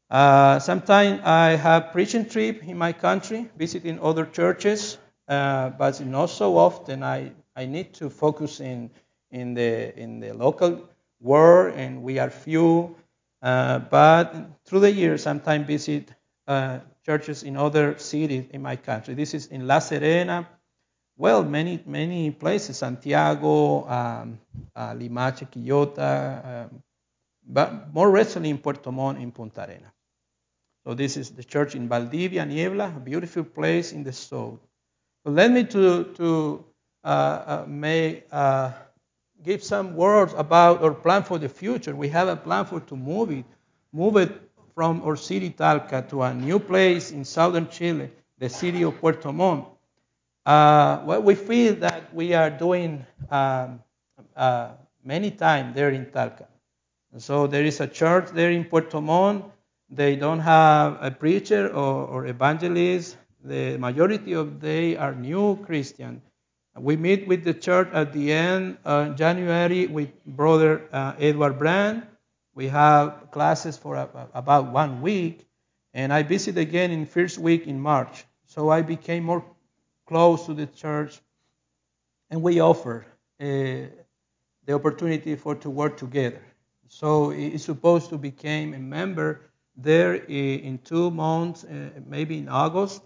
Uh, 0.09 0.59
sometimes 0.59 1.19
I 1.25 1.57
have 1.57 1.91
preaching 1.91 2.29
trip 2.29 2.63
in 2.63 2.77
my 2.77 2.93
country, 2.93 3.49
visiting 3.57 3.99
other 3.99 4.25
churches, 4.25 4.97
uh, 5.27 5.71
but 5.71 5.99
not 6.05 6.27
so 6.27 6.57
often. 6.57 7.03
I, 7.03 7.33
I 7.59 7.65
need 7.65 7.93
to 7.95 8.09
focus 8.09 8.61
in, 8.61 8.89
in, 9.31 9.53
the, 9.53 9.93
in 9.99 10.21
the 10.21 10.31
local 10.33 10.87
world, 11.19 11.75
and 11.75 12.01
we 12.01 12.17
are 12.17 12.29
few. 12.29 12.95
Uh, 13.41 13.79
but 13.79 14.33
through 14.63 14.79
the 14.79 14.91
years, 14.91 15.23
sometimes 15.23 15.67
visit 15.67 16.09
uh, 16.47 16.79
churches 17.05 17.43
in 17.43 17.57
other 17.57 17.97
cities 17.97 18.45
in 18.51 18.61
my 18.61 18.77
country. 18.77 19.13
This 19.13 19.33
is 19.33 19.47
in 19.47 19.67
La 19.67 19.79
Serena. 19.79 20.47
Well, 21.17 21.43
many 21.43 21.83
many 21.85 22.31
places: 22.31 22.77
Santiago, 22.77 23.85
um, 23.89 24.39
uh, 24.73 24.93
Limache, 24.93 25.45
Quillota, 25.51 26.63
um, 26.71 26.81
but 27.45 27.93
more 27.93 28.09
recently 28.09 28.51
in 28.51 28.57
Puerto 28.57 28.89
Montt 28.89 29.19
in 29.19 29.31
Punta 29.31 29.65
Arenas. 29.65 29.91
So 30.85 30.93
this 30.93 31.17
is 31.17 31.31
the 31.31 31.43
church 31.43 31.75
in 31.75 31.89
Valdivia, 31.89 32.45
Niebla, 32.45 32.93
a 32.95 32.99
beautiful 33.01 33.43
place 33.43 33.91
in 33.91 34.03
the 34.03 34.13
south. 34.13 34.59
So 35.25 35.31
let 35.31 35.51
me 35.51 35.65
to, 35.65 36.05
to 36.15 36.65
may, 37.67 38.23
uh, 38.31 38.71
give 39.43 39.63
some 39.63 39.95
words 39.95 40.33
about 40.37 40.83
our 40.83 40.93
plan 40.93 41.23
for 41.23 41.37
the 41.37 41.49
future. 41.49 41.95
We 41.95 42.09
have 42.09 42.27
a 42.27 42.35
plan 42.35 42.65
for 42.65 42.79
to 42.81 42.95
move 42.95 43.31
it, 43.31 43.45
move 43.93 44.17
it 44.17 44.31
from 44.75 45.01
our 45.03 45.15
city 45.15 45.49
Talca 45.49 46.07
to 46.09 46.21
a 46.23 46.33
new 46.33 46.59
place 46.59 47.11
in 47.11 47.25
southern 47.25 47.69
Chile, 47.69 48.09
the 48.37 48.49
city 48.49 48.83
of 48.83 48.99
Puerto 48.99 49.31
Montt. 49.31 49.65
Uh, 50.45 51.01
well, 51.05 51.21
we 51.21 51.35
feel 51.35 51.75
that 51.75 52.13
we 52.13 52.33
are 52.33 52.49
doing 52.49 53.05
um, 53.29 53.81
uh, 54.35 54.71
many 55.03 55.31
times 55.31 55.75
there 55.75 55.89
in 55.89 56.05
Talca. 56.05 56.47
So 57.17 57.47
there 57.47 57.63
is 57.65 57.79
a 57.79 57.87
church 57.87 58.29
there 58.31 58.51
in 58.51 58.65
Puerto 58.65 59.01
Montt. 59.01 59.45
They 59.89 60.15
don't 60.15 60.39
have 60.39 60.97
a 61.01 61.11
preacher 61.11 61.67
or, 61.69 62.05
or 62.05 62.27
evangelist. 62.27 63.17
The 63.43 63.77
majority 63.77 64.33
of 64.33 64.59
they 64.59 64.95
are 64.95 65.15
new 65.15 65.57
Christian. 65.65 66.21
We 66.79 66.95
meet 66.95 67.27
with 67.27 67.43
the 67.43 67.53
church 67.53 67.89
at 67.91 68.13
the 68.13 68.31
end 68.31 68.77
of 68.85 69.17
January 69.17 69.87
with 69.87 70.09
Brother 70.25 70.87
uh, 70.93 71.13
Edward 71.19 71.59
Brand. 71.59 72.03
We 72.55 72.67
have 72.69 73.31
classes 73.31 73.77
for 73.77 73.95
a, 73.95 74.09
about 74.33 74.71
one 74.71 75.01
week, 75.01 75.45
and 75.93 76.13
I 76.13 76.23
visit 76.23 76.57
again 76.57 76.91
in 76.91 77.05
first 77.05 77.37
week 77.37 77.67
in 77.67 77.79
March. 77.79 78.25
So 78.45 78.69
I 78.69 78.81
became 78.81 79.25
more 79.25 79.43
close 80.07 80.45
to 80.45 80.53
the 80.53 80.67
church, 80.67 81.19
and 82.29 82.41
we 82.41 82.61
offer 82.61 83.05
uh, 83.39 83.45
the 84.65 84.73
opportunity 84.73 85.35
for 85.35 85.55
to 85.55 85.69
work 85.69 85.97
together. 85.97 86.41
So 86.87 87.31
it's 87.31 87.65
supposed 87.65 88.09
to 88.09 88.17
become 88.17 88.73
a 88.73 88.79
member 88.79 89.41
there 89.75 90.15
in 90.15 90.79
two 90.83 91.11
months, 91.11 91.63
uh, 91.63 91.89
maybe 92.07 92.37
in 92.37 92.49
August, 92.49 93.01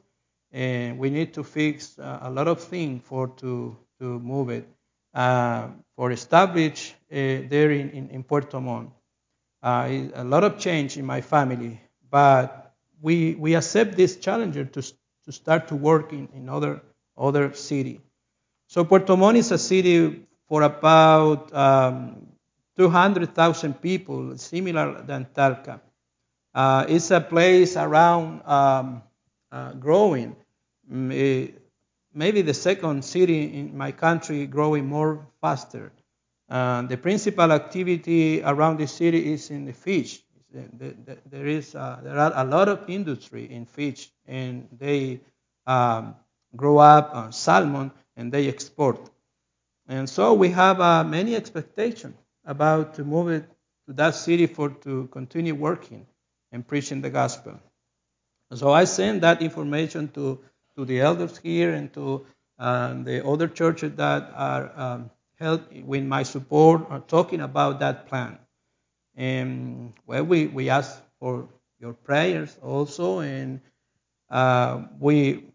and 0.53 0.99
we 0.99 1.09
need 1.09 1.33
to 1.33 1.43
fix 1.43 1.97
uh, 1.97 2.19
a 2.21 2.29
lot 2.29 2.47
of 2.47 2.61
things 2.61 3.01
for 3.03 3.27
to 3.27 3.75
to 3.99 4.19
move 4.19 4.49
it 4.49 4.69
uh, 5.13 5.67
for 5.95 6.11
establish 6.11 6.93
uh, 7.11 7.15
there 7.49 7.71
in, 7.71 7.89
in, 7.89 8.09
in, 8.09 8.23
Puerto 8.23 8.59
Montt. 8.59 8.89
Uh, 9.61 10.07
a 10.13 10.23
lot 10.23 10.43
of 10.43 10.59
change 10.59 10.97
in 10.97 11.05
my 11.05 11.21
family, 11.21 11.81
but 12.09 12.73
we 13.01 13.35
we 13.35 13.55
accept 13.55 13.95
this 13.97 14.17
challenger 14.17 14.63
to 14.65 14.81
to 15.25 15.31
start 15.31 15.67
to 15.67 15.75
work 15.75 16.13
in, 16.13 16.29
in 16.35 16.49
other 16.49 16.81
other 17.17 17.53
city. 17.53 17.99
So 18.67 18.83
Puerto 18.83 19.15
Montt 19.17 19.37
is 19.37 19.51
a 19.51 19.57
city 19.57 20.25
for 20.47 20.61
about 20.63 21.53
um, 21.53 22.27
200,000 22.77 23.81
people, 23.81 24.37
similar 24.37 25.01
than 25.03 25.25
Talca. 25.25 25.79
It's 26.89 27.11
a 27.11 27.21
place 27.21 27.77
around 27.77 28.41
um, 28.45 29.03
uh, 29.53 29.73
growing. 29.73 30.35
Mm, 30.91 31.53
maybe 32.13 32.41
the 32.41 32.53
second 32.53 33.03
city 33.03 33.43
in 33.59 33.77
my 33.77 33.91
country 33.91 34.45
growing 34.47 34.87
more 34.87 35.27
faster. 35.41 35.91
Uh, 36.49 36.83
the 36.83 36.97
principal 36.97 37.51
activity 37.51 38.41
around 38.43 38.77
the 38.77 38.87
city 38.87 39.33
is 39.33 39.49
in 39.49 39.65
the 39.65 39.73
fish. 39.73 40.21
There 40.51 41.47
is 41.47 41.73
uh, 41.73 41.99
there 42.03 42.19
are 42.19 42.31
a 42.35 42.45
lot 42.45 42.69
of 42.69 42.87
industry 42.87 43.51
in 43.51 43.65
fish, 43.65 44.11
and 44.27 44.67
they 44.77 45.21
um, 45.65 46.15
grow 46.55 46.77
up 46.77 47.15
on 47.15 47.31
salmon 47.31 47.91
and 48.15 48.31
they 48.31 48.47
export. 48.47 49.09
And 49.87 50.09
so 50.09 50.33
we 50.33 50.49
have 50.49 50.79
uh, 50.79 51.03
many 51.03 51.35
expectations 51.35 52.15
about 52.45 52.93
to 52.95 53.03
move 53.03 53.29
it 53.29 53.49
to 53.87 53.93
that 53.93 54.15
city 54.15 54.45
for 54.47 54.69
to 54.69 55.07
continue 55.07 55.55
working 55.55 56.05
and 56.51 56.67
preaching 56.67 57.01
the 57.01 57.09
gospel. 57.09 57.59
So 58.53 58.71
I 58.71 58.85
send 58.85 59.21
that 59.21 59.41
information 59.41 60.09
to, 60.09 60.39
to 60.75 60.85
the 60.85 61.01
elders 61.01 61.37
here 61.37 61.73
and 61.73 61.93
to 61.93 62.25
um, 62.59 63.03
the 63.03 63.25
other 63.25 63.47
churches 63.47 63.93
that 63.95 64.31
are 64.35 64.71
um, 64.75 65.09
help 65.39 65.71
with 65.73 66.03
my 66.03 66.23
support 66.23 66.85
are 66.89 67.01
talking 67.01 67.41
about 67.41 67.79
that 67.79 68.07
plan. 68.07 68.37
And 69.15 69.93
well, 70.07 70.23
we, 70.23 70.47
we 70.47 70.69
ask 70.69 71.01
for 71.19 71.47
your 71.79 71.93
prayers 71.93 72.57
also, 72.61 73.19
and 73.19 73.59
uh, 74.29 74.83
we 74.99 75.45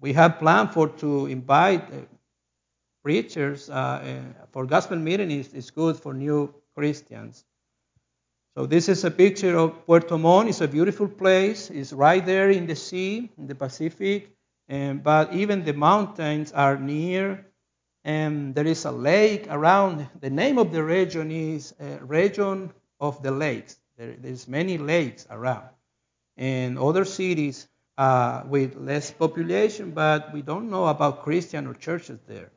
we 0.00 0.12
have 0.14 0.38
planned 0.38 0.72
for 0.72 0.88
to 0.88 1.26
invite 1.26 1.82
uh, 1.92 1.98
preachers 3.02 3.70
uh, 3.70 3.72
uh, 3.72 4.44
for 4.50 4.66
gospel 4.66 4.96
meeting 4.96 5.30
is, 5.30 5.52
is 5.52 5.70
good 5.70 5.96
for 5.96 6.14
new 6.14 6.52
Christians. 6.74 7.44
So 8.56 8.66
this 8.66 8.88
is 8.88 9.04
a 9.04 9.10
picture 9.10 9.56
of 9.56 9.86
Puerto 9.86 10.18
Montt. 10.18 10.48
It's 10.48 10.60
a 10.60 10.68
beautiful 10.68 11.08
place. 11.08 11.70
It's 11.70 11.92
right 11.92 12.24
there 12.24 12.50
in 12.50 12.66
the 12.66 12.76
sea, 12.76 13.30
in 13.38 13.46
the 13.46 13.54
Pacific. 13.54 14.30
And, 14.72 15.02
but 15.02 15.34
even 15.34 15.64
the 15.64 15.74
mountains 15.74 16.50
are 16.52 16.78
near. 16.78 17.44
And 18.04 18.54
there 18.54 18.66
is 18.66 18.86
a 18.86 18.90
lake 18.90 19.46
around. 19.50 20.08
The 20.22 20.30
name 20.30 20.56
of 20.56 20.72
the 20.72 20.82
region 20.82 21.30
is 21.30 21.74
uh, 21.78 21.98
Region 22.00 22.72
of 22.98 23.22
the 23.22 23.32
Lakes. 23.32 23.76
There, 23.98 24.16
there's 24.18 24.48
many 24.48 24.78
lakes 24.78 25.26
around. 25.28 25.68
And 26.38 26.78
other 26.78 27.04
cities 27.04 27.68
uh, 27.98 28.44
with 28.46 28.74
less 28.76 29.10
population, 29.10 29.90
but 29.90 30.32
we 30.32 30.40
don't 30.40 30.70
know 30.70 30.86
about 30.86 31.22
Christian 31.22 31.66
or 31.66 31.74
churches 31.74 32.18
there. 32.26 32.50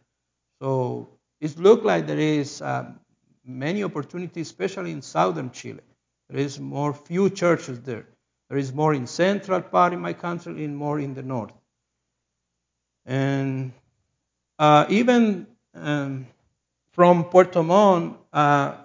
So 0.61 1.09
it 1.41 1.59
looks 1.59 1.83
like 1.83 2.07
there 2.07 2.17
is 2.17 2.61
um, 2.61 2.97
many 3.45 3.83
opportunities, 3.83 4.47
especially 4.47 4.91
in 4.91 5.01
southern 5.01 5.51
Chile. 5.51 5.81
There 6.29 6.39
is 6.39 6.61
more 6.61 6.93
few 6.93 7.29
churches 7.29 7.81
there. 7.81 8.07
There 8.47 8.57
is 8.57 8.71
more 8.71 8.93
in 8.93 9.05
central 9.05 9.61
part 9.61 9.91
of 9.91 9.99
my 9.99 10.13
country 10.13 10.63
and 10.63 10.77
more 10.77 10.97
in 10.97 11.13
the 11.13 11.23
north. 11.23 11.51
And 13.05 13.71
uh, 14.57 14.85
even 14.89 15.47
um, 15.73 16.27
from 16.91 17.25
Puerto 17.25 17.61
Montt, 17.61 18.17
uh, 18.33 18.75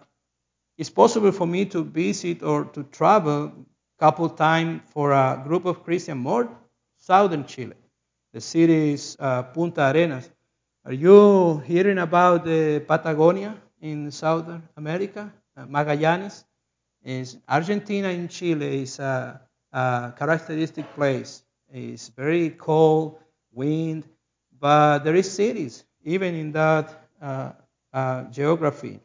it's 0.76 0.90
possible 0.90 1.32
for 1.32 1.46
me 1.46 1.64
to 1.66 1.84
visit 1.84 2.42
or 2.42 2.64
to 2.64 2.82
travel 2.84 3.44
a 3.46 3.54
couple 3.98 4.28
times 4.30 4.82
for 4.88 5.12
a 5.12 5.42
group 5.44 5.64
of 5.64 5.84
Christians 5.84 6.18
more 6.18 6.48
southern 6.96 7.44
Chile. 7.44 7.74
The 8.32 8.40
city 8.40 8.92
is 8.92 9.16
uh, 9.18 9.42
Punta 9.42 9.90
Arenas. 9.90 10.30
Are 10.84 10.92
you 10.92 11.58
hearing 11.66 11.98
about 11.98 12.44
the 12.44 12.80
Patagonia 12.80 13.56
in 13.80 14.10
Southern 14.10 14.62
America? 14.76 15.32
Uh, 15.56 15.66
Magallanes? 15.66 16.44
Is 17.02 17.38
Argentina 17.48 18.08
and 18.08 18.30
Chile 18.30 18.82
is 18.82 18.98
a, 18.98 19.40
a 19.72 20.12
characteristic 20.16 20.94
place. 20.94 21.42
It's 21.72 22.08
very 22.08 22.50
cold, 22.50 23.18
wind, 23.52 24.04
but 24.58 25.00
there 25.00 25.14
is 25.14 25.30
cities 25.30 25.84
even 26.04 26.34
in 26.34 26.52
that 26.52 27.08
uh, 27.20 27.52
uh, 27.92 28.24
geography. 28.24 29.00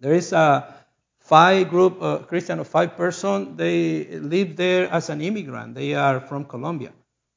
There 0.00 0.14
is 0.14 0.32
a 0.32 0.74
five 1.20 1.68
group, 1.68 2.00
uh, 2.00 2.18
Christian 2.18 2.58
of 2.58 2.68
five 2.68 2.96
person. 2.96 3.56
They 3.56 4.18
live 4.18 4.56
there 4.56 4.88
as 4.88 5.10
an 5.10 5.20
immigrant. 5.20 5.74
They 5.74 5.94
are 5.94 6.20
from 6.20 6.44
Colombia 6.44 6.92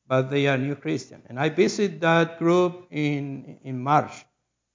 but 0.10 0.32
they 0.32 0.47
are 0.47 0.58
new 0.58 0.75
Christian. 0.75 1.21
And 1.29 1.39
I 1.39 1.49
visited 1.49 2.01
that 2.01 2.39
group 2.39 2.88
in, 2.89 3.60
in 3.63 3.79
March 3.79 4.25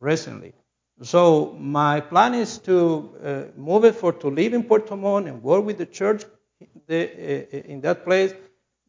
recently. 0.00 0.54
So 1.02 1.57
my 1.59 2.00
plan 2.00 2.35
is 2.35 2.59
to 2.59 3.11
uh, 3.22 3.42
move 3.57 3.85
it 3.85 3.96
for 3.96 4.12
to 4.12 4.28
live 4.28 4.54
in 4.54 4.62
Puerto 4.62 4.94
Montt 4.94 5.26
and 5.26 5.42
work 5.42 5.64
with 5.64 5.76
the 5.76 5.87
church 5.87 6.22
uh, 6.88 6.94
in 6.94 7.80
that 7.80 8.04
place. 8.04 8.33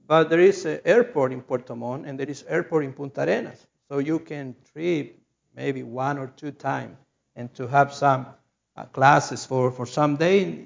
But 0.08 0.30
there 0.30 0.40
is 0.40 0.66
an 0.66 0.82
airport 0.86 1.32
in 1.32 1.42
Puerto 1.42 1.76
Montt 1.76 2.06
and 2.06 2.20
there 2.20 2.30
is 2.30 2.44
airport 2.48 2.86
in 2.86 2.94
Punta 2.94 3.22
Arenas. 3.24 3.66
So 3.90 4.00
you 4.00 4.20
can 4.20 4.56
trip 4.72 5.18
maybe 5.56 5.84
one 5.84 6.18
or 6.18 6.28
two 6.28 6.52
times 6.52 6.98
and 7.36 7.54
to 7.56 7.68
have 7.68 7.94
some 7.94 8.28
uh, 8.76 8.86
classes 8.86 9.46
for, 9.46 9.72
for 9.72 9.86
some 9.86 10.16
day 10.18 10.66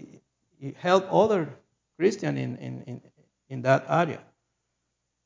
help 0.77 1.07
other 1.11 1.49
Christian 1.97 2.37
in, 2.37 2.57
in, 2.57 2.83
in, 2.83 3.01
in 3.49 3.61
that 3.61 3.85
area. 3.89 4.19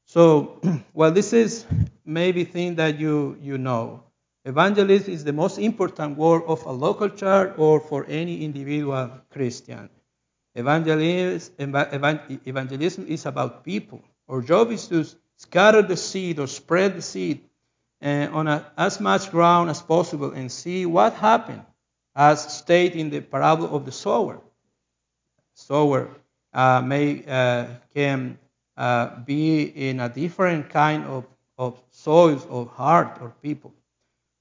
So, 0.06 0.62
well, 0.94 1.12
this 1.12 1.34
is 1.34 1.66
maybe 2.06 2.44
thing 2.44 2.76
that 2.76 3.00
you, 3.00 3.38
you 3.42 3.58
know. 3.58 4.04
Evangelism 4.46 5.14
is 5.14 5.24
the 5.24 5.32
most 5.32 5.58
important 5.58 6.18
work 6.18 6.44
of 6.48 6.66
a 6.66 6.72
local 6.72 7.10
church 7.10 7.54
or 7.58 7.80
for 7.80 8.06
any 8.10 8.44
individual 8.44 9.10
Christian. 9.32 9.90
Evangelism, 10.56 11.56
is 13.08 13.26
about 13.26 13.64
people. 13.64 14.02
Our 14.30 14.42
job 14.42 14.72
is 14.72 14.88
to 14.88 15.06
scatter 15.38 15.82
the 15.82 15.98
seed 15.98 16.40
or 16.40 16.48
spread 16.48 16.96
the 16.96 17.02
seed 17.02 17.42
uh, 18.02 18.28
on 18.32 18.48
a, 18.48 18.72
as 18.78 19.00
much 19.00 19.32
ground 19.32 19.70
as 19.70 19.82
possible 19.82 20.32
and 20.32 20.52
see 20.52 20.86
what 20.86 21.14
happens, 21.14 21.64
as 22.16 22.58
stated 22.58 23.00
in 23.00 23.10
the 23.10 23.22
parable 23.22 23.76
of 23.76 23.86
the 23.86 23.92
sower. 23.92 24.40
Sower 25.56 26.10
uh, 26.54 26.82
may 26.82 27.24
uh, 27.28 27.68
can 27.94 28.38
uh, 28.78 29.20
be 29.22 29.64
in 29.64 30.00
a 30.00 30.10
different 30.10 30.70
kind 30.70 31.06
of, 31.06 31.26
of 31.58 31.82
soils 31.92 32.46
or 32.46 32.66
heart 32.68 33.18
or 33.22 33.34
people. 33.42 33.74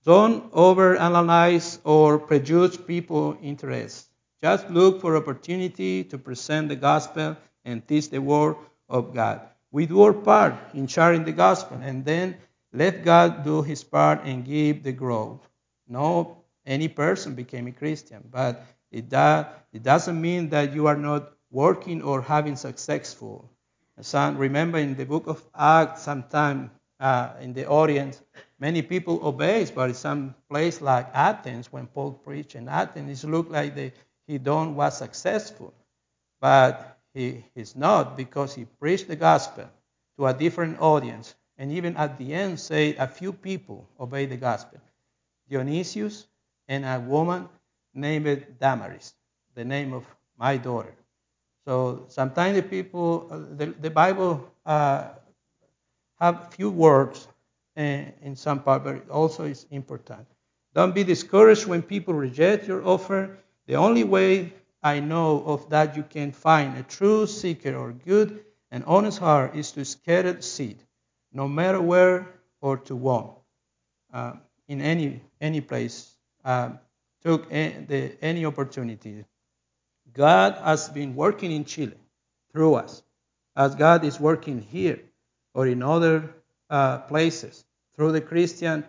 Don't 0.05 0.51
overanalyze 0.53 1.79
or 1.85 2.19
prejudice 2.19 2.77
people' 2.77 3.39
interests. 3.43 4.09
Just 4.43 4.69
look 4.71 5.01
for 5.01 5.17
opportunity 5.17 6.03
to 6.05 6.19
present 6.19 6.69
the 6.69 6.77
gospel 6.77 7.37
and 7.65 7.87
teach 7.87 8.11
the 8.11 8.21
word 8.21 8.57
of 8.89 9.15
God. 9.15 9.41
We 9.71 9.87
do 9.87 10.03
our 10.03 10.13
part 10.13 10.55
in 10.75 10.87
sharing 10.89 11.25
the 11.25 11.33
gospel, 11.33 11.79
and 11.81 12.05
then 12.05 12.37
let 12.73 13.05
God 13.05 13.45
do 13.45 13.63
his 13.63 13.85
part 13.85 14.25
and 14.25 14.45
give 14.45 14.83
the 14.83 14.93
growth. 14.93 15.49
No, 15.89 16.39
any 16.67 16.89
person 16.89 17.35
became 17.35 17.69
a 17.69 17.73
Christian, 17.73 18.23
but 18.31 18.65
it, 18.91 19.09
does, 19.09 19.47
it 19.73 19.83
doesn't 19.83 20.21
mean 20.21 20.49
that 20.51 20.75
you 20.75 20.87
are 20.87 20.97
not 20.97 21.33
working 21.51 22.03
or 22.03 22.21
having 22.21 22.57
successful. 22.57 23.49
Some, 24.01 24.37
remember 24.39 24.79
in 24.79 24.97
the 24.97 25.07
book 25.07 25.27
of 25.29 25.43
Acts, 25.57 26.03
sometime 26.03 26.71
uh, 26.99 27.35
in 27.41 27.53
the 27.53 27.69
audience, 27.69 28.21
many 28.59 28.83
people 28.83 29.21
obey, 29.23 29.67
but 29.75 29.91
in 29.91 29.95
some 29.95 30.35
place 30.51 30.81
like 30.81 31.09
Athens, 31.15 31.73
when 31.73 31.87
Paul 31.87 32.13
preached 32.13 32.57
in 32.57 32.69
Athens, 32.69 33.23
it 33.23 33.29
looked 33.29 33.51
like 33.51 33.77
the, 33.77 33.93
he 34.27 34.39
don't 34.39 34.75
was 34.77 34.97
successful. 34.99 35.73
But 36.41 36.99
he 37.15 37.45
is 37.55 37.77
not 37.77 38.17
because 38.17 38.55
he 38.55 38.65
preached 38.65 39.09
the 39.09 39.17
gospel 39.17 39.69
to 40.19 40.27
a 40.27 40.35
different 40.35 40.81
audience. 40.81 41.35
And 41.59 41.71
even 41.73 41.97
at 41.97 42.19
the 42.19 42.33
end, 42.35 42.59
say 42.59 42.95
a 42.97 43.07
few 43.07 43.33
people 43.33 43.87
obeyed 44.01 44.31
the 44.31 44.37
gospel. 44.37 44.81
Dionysius 45.49 46.27
and 46.69 46.85
a 46.85 46.99
woman 47.01 47.49
named 47.95 48.47
Damaris, 48.59 49.15
the 49.55 49.65
name 49.65 49.93
of 49.93 50.05
my 50.39 50.57
daughter. 50.57 50.95
So 51.65 52.07
sometimes 52.09 52.57
the 52.57 52.63
people, 52.63 53.29
uh, 53.31 53.57
the, 53.57 53.67
the 53.81 53.91
Bible 53.91 54.51
uh, 54.67 55.11
have 56.19 56.53
few 56.55 56.71
words 56.71 57.29
in, 57.77 58.13
in 58.23 58.37
some 58.37 58.61
part, 58.63 58.85
but 58.85 58.97
it 58.97 59.11
also 59.11 59.45
is 59.45 59.67
important. 59.71 60.27
Don't 60.75 60.95
be 60.95 61.05
discouraged 61.05 61.67
when 61.67 61.83
people 61.83 62.15
reject 62.15 62.67
your 62.67 62.85
offer. 62.87 63.39
The 63.67 63.75
only 63.75 64.05
way 64.05 64.53
I 64.83 65.01
know 65.01 65.43
of 65.45 65.71
that 65.71 65.97
you 65.97 66.03
can 66.03 66.33
find 66.33 66.77
a 66.77 66.83
true 66.83 67.27
seeker 67.27 67.77
or 67.77 67.93
good 67.93 68.45
and 68.71 68.85
honest 68.85 69.19
heart 69.19 69.55
is 69.55 69.73
to 69.73 69.85
scatter 69.85 70.41
seed, 70.43 70.79
no 71.33 71.47
matter 71.47 71.81
where 71.81 72.27
or 72.61 72.79
to 72.79 72.99
whom, 72.99 73.31
uh, 74.13 74.35
in 74.69 74.81
any 74.81 75.23
any 75.41 75.61
place. 75.61 76.17
Uh, 76.45 76.71
took 77.23 77.47
any, 77.51 77.85
the, 77.85 78.17
any 78.23 78.45
opportunity. 78.45 79.25
God 80.13 80.59
has 80.63 80.89
been 80.89 81.15
working 81.15 81.53
in 81.53 81.65
Chile 81.65 81.97
through 82.53 82.75
us, 82.75 83.03
as 83.57 83.75
God 83.75 84.05
is 84.05 84.21
working 84.21 84.61
here 84.61 85.01
or 85.55 85.67
in 85.67 85.83
other 85.83 86.35
uh, 86.69 86.99
places 86.99 87.65
through 87.95 88.13
the 88.13 88.21
Christian 88.21 88.85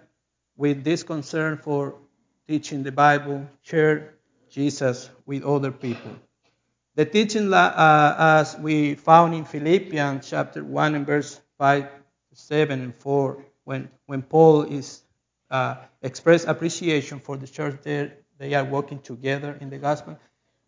with 0.58 0.84
this 0.84 1.04
concern 1.04 1.58
for 1.58 1.96
teaching 2.48 2.84
the 2.84 2.92
Bible, 2.92 3.48
share 3.62 4.16
Jesus 4.54 5.10
with 5.26 5.44
other 5.44 5.72
people. 5.72 6.12
The 6.96 7.06
teaching, 7.06 7.52
uh, 7.52 8.16
as 8.20 8.56
we 8.56 8.94
found 8.94 9.34
in 9.34 9.46
Philippians 9.46 10.30
chapter 10.30 10.64
1 10.64 10.94
and 10.94 11.08
verse 11.08 11.42
5, 11.58 11.88
7, 12.34 12.82
and 12.82 12.96
4, 12.96 13.44
when, 13.64 13.90
when 14.06 14.22
Paul 14.22 14.62
is 14.62 15.02
uh, 15.50 15.78
express 16.04 16.46
appreciation 16.46 17.20
for 17.20 17.36
the 17.36 17.48
church 17.48 17.80
there, 17.82 18.14
they 18.38 18.54
are 18.54 18.64
working 18.64 19.00
together 19.00 19.58
in 19.60 19.72
the 19.72 19.80
gospel, 19.80 20.20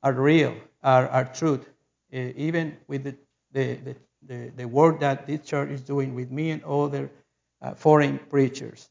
are 0.02 0.14
real, 0.14 0.56
are, 0.84 1.08
are 1.08 1.26
truth, 1.26 1.70
uh, 2.12 2.18
even 2.36 2.78
with 2.88 3.04
the, 3.04 3.16
the, 3.52 3.76
the, 3.76 3.96
the, 4.26 4.52
the 4.56 4.66
work 4.66 5.02
that 5.02 5.28
this 5.28 5.42
church 5.42 5.70
is 5.70 5.82
doing 5.82 6.16
with 6.16 6.32
me 6.32 6.50
and 6.50 6.64
other 6.64 7.12
uh, 7.62 7.76
foreign 7.76 8.18
preachers. 8.18 8.90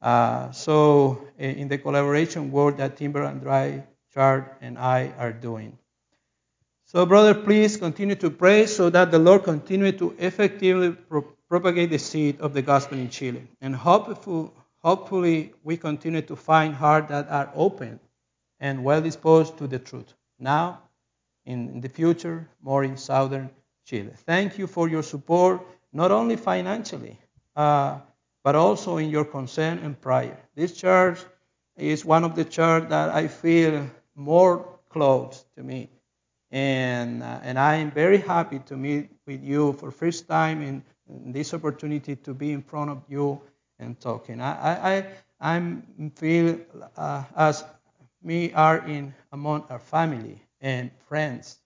Uh, 0.00 0.52
so, 0.52 1.26
in 1.38 1.66
the 1.66 1.78
collaboration 1.78 2.52
work 2.52 2.76
that 2.76 2.96
Timber 2.96 3.24
and 3.24 3.40
Dry 3.40 3.82
Church 4.14 4.46
and 4.60 4.78
I 4.78 5.12
are 5.18 5.32
doing. 5.32 5.78
So, 6.86 7.04
brother, 7.04 7.34
please 7.34 7.76
continue 7.76 8.14
to 8.16 8.30
pray 8.30 8.66
so 8.66 8.88
that 8.90 9.10
the 9.10 9.18
Lord 9.18 9.44
continue 9.44 9.92
to 9.92 10.14
effectively 10.18 10.92
pro- 10.92 11.22
propagate 11.48 11.90
the 11.90 11.98
seed 11.98 12.40
of 12.40 12.54
the 12.54 12.62
gospel 12.62 12.98
in 12.98 13.10
Chile. 13.10 13.46
And 13.60 13.76
hopefully, 13.76 14.50
hopefully, 14.82 15.52
we 15.62 15.76
continue 15.76 16.22
to 16.22 16.34
find 16.36 16.74
hearts 16.74 17.10
that 17.10 17.28
are 17.28 17.50
open 17.54 18.00
and 18.58 18.84
well 18.84 19.02
disposed 19.02 19.58
to 19.58 19.66
the 19.66 19.78
truth. 19.78 20.14
Now, 20.38 20.80
in 21.44 21.80
the 21.80 21.88
future, 21.88 22.48
more 22.62 22.84
in 22.84 22.96
southern 22.96 23.50
Chile. 23.84 24.12
Thank 24.26 24.58
you 24.58 24.66
for 24.66 24.88
your 24.88 25.02
support, 25.02 25.60
not 25.92 26.10
only 26.10 26.36
financially, 26.36 27.18
uh, 27.56 27.98
but 28.44 28.54
also 28.54 28.98
in 28.98 29.10
your 29.10 29.24
concern 29.24 29.78
and 29.78 30.00
prayer. 30.00 30.38
This 30.54 30.72
church 30.72 31.18
is 31.76 32.04
one 32.04 32.24
of 32.24 32.34
the 32.34 32.44
churches 32.44 32.90
that 32.90 33.10
I 33.10 33.28
feel 33.28 33.90
more 34.18 34.66
close 34.90 35.46
to 35.56 35.64
me. 35.64 35.90
And 36.50 37.22
uh, 37.22 37.40
and 37.42 37.58
I 37.58 37.76
am 37.76 37.90
very 37.90 38.18
happy 38.18 38.60
to 38.60 38.76
meet 38.76 39.10
with 39.26 39.44
you 39.44 39.72
for 39.74 39.90
first 39.90 40.28
time 40.28 40.62
in, 40.62 40.82
in 41.08 41.32
this 41.32 41.54
opportunity 41.54 42.16
to 42.16 42.34
be 42.34 42.52
in 42.52 42.62
front 42.62 42.90
of 42.90 43.02
you 43.08 43.40
and 43.78 44.00
talking. 44.00 44.40
I 44.40 44.96
I 44.98 45.06
I'm 45.40 46.12
feel 46.16 46.58
uh, 46.96 47.24
as 47.36 47.64
me 48.22 48.52
are 48.52 48.78
in 48.86 49.14
among 49.32 49.64
our 49.70 49.78
family 49.78 50.42
and 50.60 50.90
friends, 51.08 51.58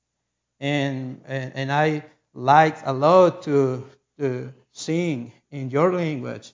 and 0.61 1.21
and, 1.27 1.53
and 1.55 1.73
I 1.73 2.05
like 2.35 2.79
a 2.87 2.93
lot 2.93 3.43
to 3.45 3.85
to 4.19 4.53
sing 4.73 5.33
in 5.51 5.71
your 5.71 5.93
language, 5.93 6.53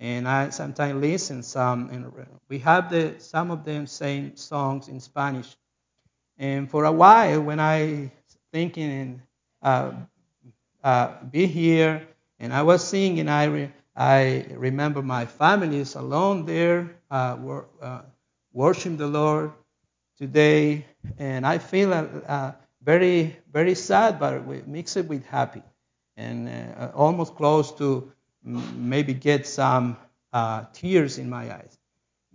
and 0.00 0.28
I 0.28 0.50
sometimes 0.50 1.00
listen 1.00 1.44
some, 1.44 1.90
and 1.90 2.12
we 2.48 2.58
have 2.60 2.90
the 2.90 3.16
some 3.18 3.52
of 3.52 3.64
them 3.64 3.86
saying 3.86 4.36
songs 4.36 4.88
in 4.88 5.00
Spanish. 5.00 5.56
And 6.38 6.70
for 6.70 6.84
a 6.86 6.92
while, 6.92 7.42
when 7.42 7.60
I 7.60 8.12
thinking 8.52 9.22
uh, 9.62 9.92
uh, 10.82 11.24
be 11.30 11.46
here, 11.46 12.06
and 12.38 12.52
I 12.52 12.62
was 12.62 12.84
singing, 12.86 13.28
I 13.28 13.44
re- 13.44 13.72
I 13.96 14.46
remember 14.56 15.02
my 15.02 15.26
family 15.26 15.78
is 15.78 15.94
alone 15.94 16.46
there, 16.46 16.96
uh, 17.10 17.36
wor- 17.40 17.68
uh, 17.82 18.02
worshiping 18.52 18.96
the 18.96 19.08
Lord 19.08 19.52
today, 20.18 20.86
and 21.18 21.46
I 21.46 21.58
feel 21.58 21.92
uh, 21.94 22.04
uh, 22.28 22.52
very 22.82 23.36
very 23.52 23.74
sad, 23.74 24.18
but 24.20 24.46
we 24.46 24.62
mix 24.66 24.96
it 24.96 25.08
with 25.08 25.24
happy, 25.26 25.62
and 26.16 26.48
uh, 26.48 26.90
almost 26.94 27.34
close 27.36 27.72
to 27.78 28.12
maybe 28.42 29.14
get 29.14 29.46
some 29.46 29.96
uh, 30.32 30.64
tears 30.72 31.18
in 31.18 31.28
my 31.28 31.52
eyes. 31.52 31.78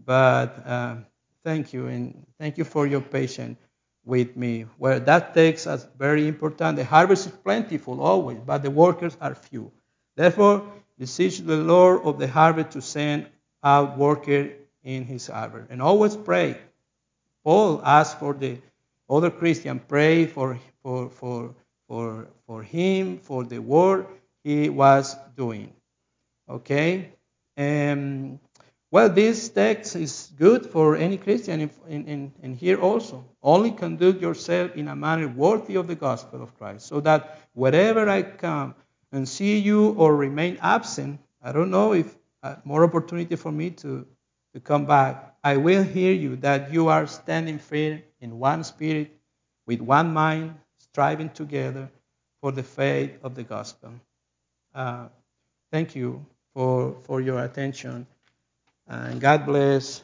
But 0.04 0.66
uh, 0.66 0.96
thank 1.44 1.74
you, 1.74 1.88
and 1.88 2.26
thank 2.40 2.58
you 2.58 2.64
for 2.64 2.86
your 2.86 3.02
patience 3.02 3.58
with 4.04 4.36
me. 4.38 4.66
Where 4.78 5.00
that 5.00 5.34
takes 5.34 5.68
us 5.68 5.88
very 5.98 6.28
important. 6.28 6.78
The 6.78 6.86
harvest 6.86 7.28
is 7.28 7.32
plentiful 7.32 8.02
always, 8.02 8.38
but 8.46 8.64
the 8.64 8.72
workers 8.72 9.18
are 9.20 9.34
few. 9.34 9.72
Therefore, 10.16 10.64
beseech 10.98 11.40
the 11.40 11.58
Lord 11.58 12.02
of 12.04 12.20
the 12.20 12.28
harvest 12.28 12.72
to 12.72 12.82
send 12.82 13.28
out 13.64 13.98
workers 13.98 14.52
in 14.84 15.06
his 15.06 15.28
harvest. 15.28 15.72
And 15.72 15.82
always 15.82 16.16
pray. 16.16 16.58
Paul 17.44 17.82
asked 17.84 18.20
for 18.20 18.34
the 18.34 18.58
other 19.10 19.30
Christian, 19.30 19.80
pray 19.80 20.26
for, 20.26 20.60
for, 20.84 21.10
for, 21.10 21.56
for, 21.88 22.28
for 22.48 22.64
him, 22.64 23.18
for 23.18 23.44
the 23.44 23.60
work 23.60 24.10
he 24.44 24.70
was 24.70 25.16
doing. 25.36 25.75
Okay? 26.50 27.14
And 27.58 28.40
well, 28.92 29.10
this 29.10 29.50
text 29.50 29.96
is 29.96 30.32
good 30.38 30.66
for 30.66 30.96
any 30.96 31.18
Christian 31.18 31.70
in, 31.90 32.56
here 32.56 32.80
also. 32.80 33.26
Only 33.44 33.72
conduct 33.72 34.22
yourself 34.22 34.76
in 34.76 34.88
a 34.88 34.96
manner 34.96 35.28
worthy 35.28 35.76
of 35.76 35.88
the 35.88 35.96
gospel 35.96 36.42
of 36.42 36.58
Christ, 36.58 36.88
so 36.88 37.02
that 37.02 37.42
wherever 37.54 38.08
I 38.08 38.22
come 38.22 38.76
and 39.12 39.28
see 39.28 39.58
you 39.58 39.90
or 39.98 40.16
remain 40.16 40.58
absent, 40.62 41.20
I 41.42 41.52
don't 41.52 41.72
know 41.72 41.94
if 41.94 42.16
uh, 42.42 42.56
more 42.64 42.84
opportunity 42.84 43.36
for 43.36 43.52
me 43.52 43.72
to, 43.72 44.06
to 44.54 44.60
come 44.62 44.86
back. 44.86 45.36
I 45.44 45.58
will 45.58 45.84
hear 45.84 46.14
you 46.14 46.38
that 46.38 46.72
you 46.72 46.88
are 46.88 47.06
standing 47.06 47.60
firm 47.60 48.02
in 48.22 48.40
one 48.40 48.64
spirit, 48.64 49.12
with 49.66 49.82
one 49.82 50.14
mind, 50.14 50.56
striving 50.78 51.32
together 51.32 51.90
for 52.40 52.54
the 52.54 52.64
faith 52.64 53.18
of 53.24 53.36
the 53.36 53.44
gospel. 53.44 53.92
Uh, 54.74 55.08
thank 55.72 55.96
you 55.96 56.26
for, 56.56 56.98
for 57.04 57.22
your 57.22 57.44
attention. 57.44 58.08
And 58.88 59.22
God 59.22 59.46
bless. 59.46 60.04